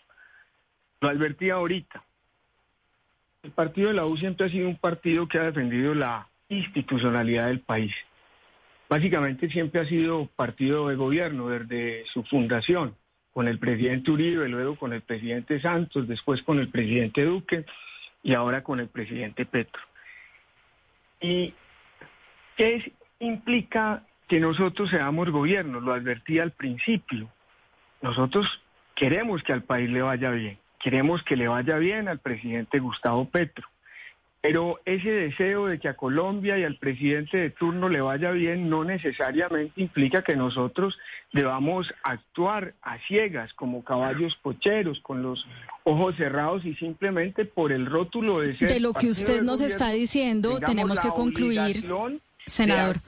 Lo 1.01 1.09
advertí 1.09 1.51
ahorita. 1.51 2.03
El 3.43 3.51
partido 3.51 3.89
de 3.89 3.93
la 3.93 4.07
U 4.07 4.17
siempre 4.17 4.47
ha 4.47 4.49
sido 4.49 4.67
un 4.67 4.77
partido 4.77 5.27
que 5.27 5.37
ha 5.37 5.43
defendido 5.43 5.93
la 5.93 6.27
institucionalidad 6.49 7.47
del 7.47 7.59
país. 7.59 7.93
Básicamente 8.89 9.49
siempre 9.49 9.81
ha 9.81 9.85
sido 9.85 10.27
partido 10.35 10.87
de 10.87 10.95
gobierno 10.95 11.49
desde 11.49 12.05
su 12.07 12.23
fundación, 12.23 12.95
con 13.33 13.47
el 13.47 13.59
presidente 13.59 14.09
Uribe, 14.09 14.49
luego 14.49 14.75
con 14.77 14.93
el 14.93 15.01
presidente 15.01 15.61
Santos, 15.61 16.07
después 16.07 16.41
con 16.41 16.57
el 16.57 16.69
presidente 16.69 17.23
Duque 17.23 17.65
y 18.23 18.33
ahora 18.33 18.63
con 18.63 18.79
el 18.79 18.87
presidente 18.87 19.45
Petro. 19.45 19.81
¿Y 21.21 21.53
qué 22.55 22.93
implica 23.19 24.03
que 24.27 24.39
nosotros 24.39 24.89
seamos 24.89 25.29
gobierno? 25.29 25.79
Lo 25.79 25.93
advertí 25.93 26.39
al 26.39 26.51
principio. 26.51 27.29
Nosotros 28.01 28.61
queremos 28.95 29.43
que 29.43 29.53
al 29.53 29.63
país 29.63 29.89
le 29.89 30.01
vaya 30.01 30.31
bien, 30.31 30.59
queremos 30.79 31.23
que 31.23 31.35
le 31.35 31.47
vaya 31.47 31.77
bien 31.77 32.07
al 32.07 32.19
presidente 32.19 32.79
Gustavo 32.79 33.25
Petro. 33.29 33.67
Pero 34.47 34.79
ese 34.85 35.11
deseo 35.11 35.67
de 35.67 35.77
que 35.77 35.89
a 35.89 35.97
Colombia 35.97 36.57
y 36.57 36.63
al 36.63 36.77
presidente 36.77 37.35
de 37.35 37.49
turno 37.49 37.89
le 37.89 37.99
vaya 37.99 38.31
bien 38.31 38.69
no 38.69 38.85
necesariamente 38.85 39.81
implica 39.81 40.21
que 40.21 40.37
nosotros 40.37 40.97
debamos 41.33 41.93
actuar 42.01 42.73
a 42.81 42.97
ciegas 43.09 43.53
como 43.55 43.83
caballos 43.83 44.37
pocheros, 44.41 45.01
con 45.01 45.21
los 45.21 45.45
ojos 45.83 46.15
cerrados 46.15 46.63
y 46.63 46.75
simplemente 46.75 47.43
por 47.43 47.73
el 47.73 47.87
rótulo 47.87 48.39
de 48.39 48.55
ser... 48.55 48.71
De 48.71 48.79
lo 48.79 48.93
que 48.93 49.09
usted 49.09 49.41
nos 49.41 49.59
está 49.59 49.89
diciendo, 49.89 50.61
tenemos 50.65 51.01
que 51.01 51.09
concluir, 51.09 51.85
senador, 52.45 53.01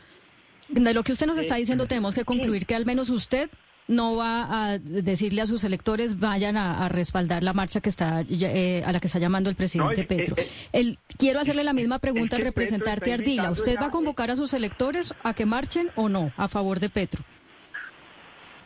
de 0.67 0.93
lo 0.93 1.03
que 1.03 1.13
usted 1.13 1.25
nos 1.25 1.37
está 1.37 1.55
diciendo, 1.55 1.87
tenemos 1.87 2.15
que 2.15 2.25
concluir 2.25 2.65
que 2.65 2.75
al 2.75 2.85
menos 2.85 3.09
usted 3.09 3.49
no 3.89 4.15
va 4.15 4.45
a 4.71 4.77
decirle 4.77 5.41
a 5.41 5.47
sus 5.47 5.63
electores 5.63 6.19
vayan 6.19 6.57
a, 6.57 6.87
respaldar 6.89 7.43
la 7.43 7.53
marcha 7.53 7.81
que 7.81 7.89
está 7.89 8.21
eh, 8.21 8.83
a 8.85 8.91
la 8.91 8.99
que 8.99 9.07
está 9.07 9.19
llamando 9.19 9.49
el 9.49 9.55
presidente 9.55 10.05
Petro. 10.05 10.35
Eh, 10.37 10.47
el, 10.71 10.99
quiero 11.17 11.39
hacerle 11.39 11.63
la 11.63 11.73
misma 11.73 11.97
pregunta 11.97 12.35
al 12.35 12.43
representante 12.43 13.11
Ardila. 13.11 13.49
¿Usted 13.49 13.77
va 13.81 13.87
a 13.87 13.91
convocar 13.91 14.29
a 14.29 14.35
sus 14.35 14.53
electores 14.53 15.15
a 15.23 15.33
que 15.33 15.45
marchen 15.45 15.89
o 15.95 16.07
no 16.07 16.31
a 16.37 16.47
favor 16.47 16.79
de 16.79 16.89
Petro? 16.89 17.23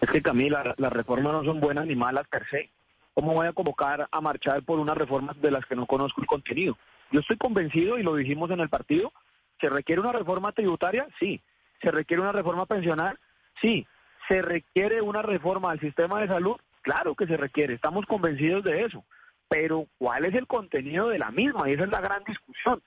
Es 0.02 0.10
que 0.10 0.22
Camila, 0.22 0.76
las 0.78 0.94
reformas 0.94 1.32
no 1.32 1.46
son 1.46 1.62
buenas 1.62 1.88
ni 1.88 1.96
malas 1.96 2.28
per 2.28 2.46
se. 2.50 2.70
¿Cómo 3.14 3.34
voy 3.34 3.48
a 3.48 3.54
convocar 3.54 4.10
a 4.12 4.22
marchar 4.22 4.64
por 4.64 4.80
unas 4.80 4.98
reformas 4.98 5.40
de 5.42 5.52
las 5.52 5.66
que 5.66 5.76
no 5.76 5.86
conozco 5.86 6.20
el 6.20 6.28
contenido? 6.28 6.78
Yo 7.12 7.22
estoy 7.22 7.38
convencido, 7.38 7.98
y 7.98 8.04
lo 8.04 8.16
dijimos 8.16 8.52
en 8.52 8.60
el 8.60 8.68
partido, 8.68 9.14
¿se 9.62 9.70
requiere 9.70 10.02
una 10.02 10.12
reforma 10.12 10.52
tributaria? 10.52 11.08
Sí. 11.20 11.40
¿Se 11.82 11.92
requiere 11.92 12.22
una 12.22 12.34
reforma 12.34 12.66
pensional? 12.66 13.18
Sí. 13.62 13.88
¿Se 14.28 14.42
requiere 14.42 15.02
una 15.02 15.22
reforma 15.22 15.72
al 15.72 15.80
sistema 15.80 16.22
de 16.22 16.28
salud? 16.28 16.56
Claro 16.82 17.16
que 17.16 17.28
se 17.28 17.38
requiere, 17.38 17.74
estamos 17.74 18.06
convencidos 18.06 18.64
de 18.64 18.82
eso. 18.82 19.04
Pero 19.50 19.88
¿cuál 19.98 20.26
es 20.26 20.34
el 20.34 20.48
contenido 20.48 21.10
de 21.10 21.20
la 21.20 21.32
misma? 21.32 21.70
Y 21.70 21.74
esa 21.74 21.84
es 21.84 21.92
la 21.92 22.02
gran 22.02 22.24
discusión. 22.24 22.82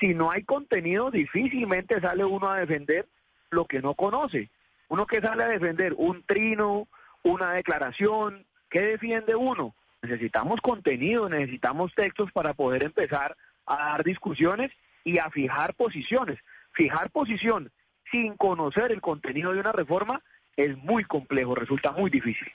Si 0.00 0.14
no 0.14 0.30
hay 0.30 0.44
contenido, 0.44 1.10
difícilmente 1.10 2.00
sale 2.00 2.24
uno 2.24 2.48
a 2.48 2.60
defender 2.60 3.06
lo 3.50 3.66
que 3.66 3.80
no 3.80 3.94
conoce. 3.94 4.50
Uno 4.88 5.06
que 5.06 5.20
sale 5.20 5.44
a 5.44 5.48
defender 5.48 5.94
un 5.96 6.22
trino, 6.24 6.88
una 7.22 7.52
declaración, 7.52 8.44
¿qué 8.70 8.80
defiende 8.80 9.34
uno? 9.34 9.74
Necesitamos 10.02 10.60
contenido, 10.60 11.28
necesitamos 11.28 11.94
textos 11.94 12.32
para 12.32 12.54
poder 12.54 12.84
empezar 12.84 13.36
a 13.66 13.76
dar 13.76 14.04
discusiones 14.04 14.72
y 15.04 15.18
a 15.18 15.30
fijar 15.30 15.74
posiciones. 15.74 16.38
Fijar 16.72 17.10
posición 17.10 17.70
sin 18.10 18.36
conocer 18.36 18.92
el 18.92 19.00
contenido 19.00 19.52
de 19.52 19.60
una 19.60 19.72
reforma 19.72 20.22
es 20.56 20.76
muy 20.78 21.04
complejo, 21.04 21.54
resulta 21.54 21.92
muy 21.92 22.10
difícil. 22.10 22.48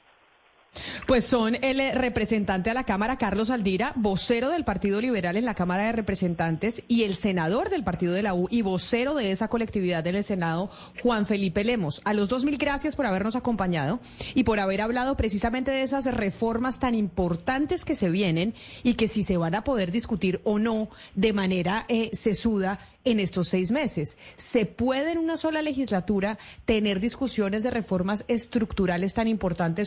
Pues 1.07 1.25
son 1.25 1.55
el 1.63 1.79
eh, 1.79 1.93
representante 1.93 2.69
a 2.69 2.73
la 2.73 2.83
Cámara, 2.83 3.17
Carlos 3.17 3.49
Aldira, 3.49 3.93
vocero 3.95 4.49
del 4.49 4.63
Partido 4.63 5.01
Liberal 5.01 5.37
en 5.37 5.45
la 5.45 5.55
Cámara 5.55 5.85
de 5.85 5.91
Representantes, 5.93 6.83
y 6.87 7.03
el 7.03 7.15
senador 7.15 7.69
del 7.69 7.83
Partido 7.83 8.13
de 8.13 8.23
la 8.23 8.33
U 8.33 8.47
y 8.51 8.61
vocero 8.61 9.15
de 9.15 9.31
esa 9.31 9.47
colectividad 9.47 10.05
en 10.07 10.15
el 10.15 10.23
Senado, 10.23 10.69
Juan 11.01 11.25
Felipe 11.25 11.63
Lemos. 11.63 12.01
A 12.03 12.13
los 12.13 12.29
dos 12.29 12.45
mil 12.45 12.57
gracias 12.57 12.95
por 12.95 13.05
habernos 13.05 13.35
acompañado 13.35 13.99
y 14.35 14.43
por 14.43 14.59
haber 14.59 14.81
hablado 14.81 15.15
precisamente 15.15 15.71
de 15.71 15.83
esas 15.83 16.05
reformas 16.05 16.79
tan 16.79 16.95
importantes 16.95 17.85
que 17.85 17.95
se 17.95 18.09
vienen 18.09 18.53
y 18.83 18.95
que 18.95 19.07
si 19.07 19.23
se 19.23 19.37
van 19.37 19.55
a 19.55 19.63
poder 19.63 19.91
discutir 19.91 20.41
o 20.43 20.59
no 20.59 20.89
de 21.15 21.33
manera 21.33 21.85
eh, 21.87 22.09
sesuda 22.13 22.79
en 23.05 23.19
estos 23.19 23.47
seis 23.47 23.71
meses. 23.71 24.17
¿Se 24.35 24.65
puede 24.65 25.13
en 25.13 25.17
una 25.17 25.37
sola 25.37 25.61
legislatura 25.61 26.37
tener 26.65 26.99
discusiones 26.99 27.63
de 27.63 27.71
reformas 27.71 28.25
estructurales 28.27 29.13
tan 29.13 29.27
importantes? 29.27 29.86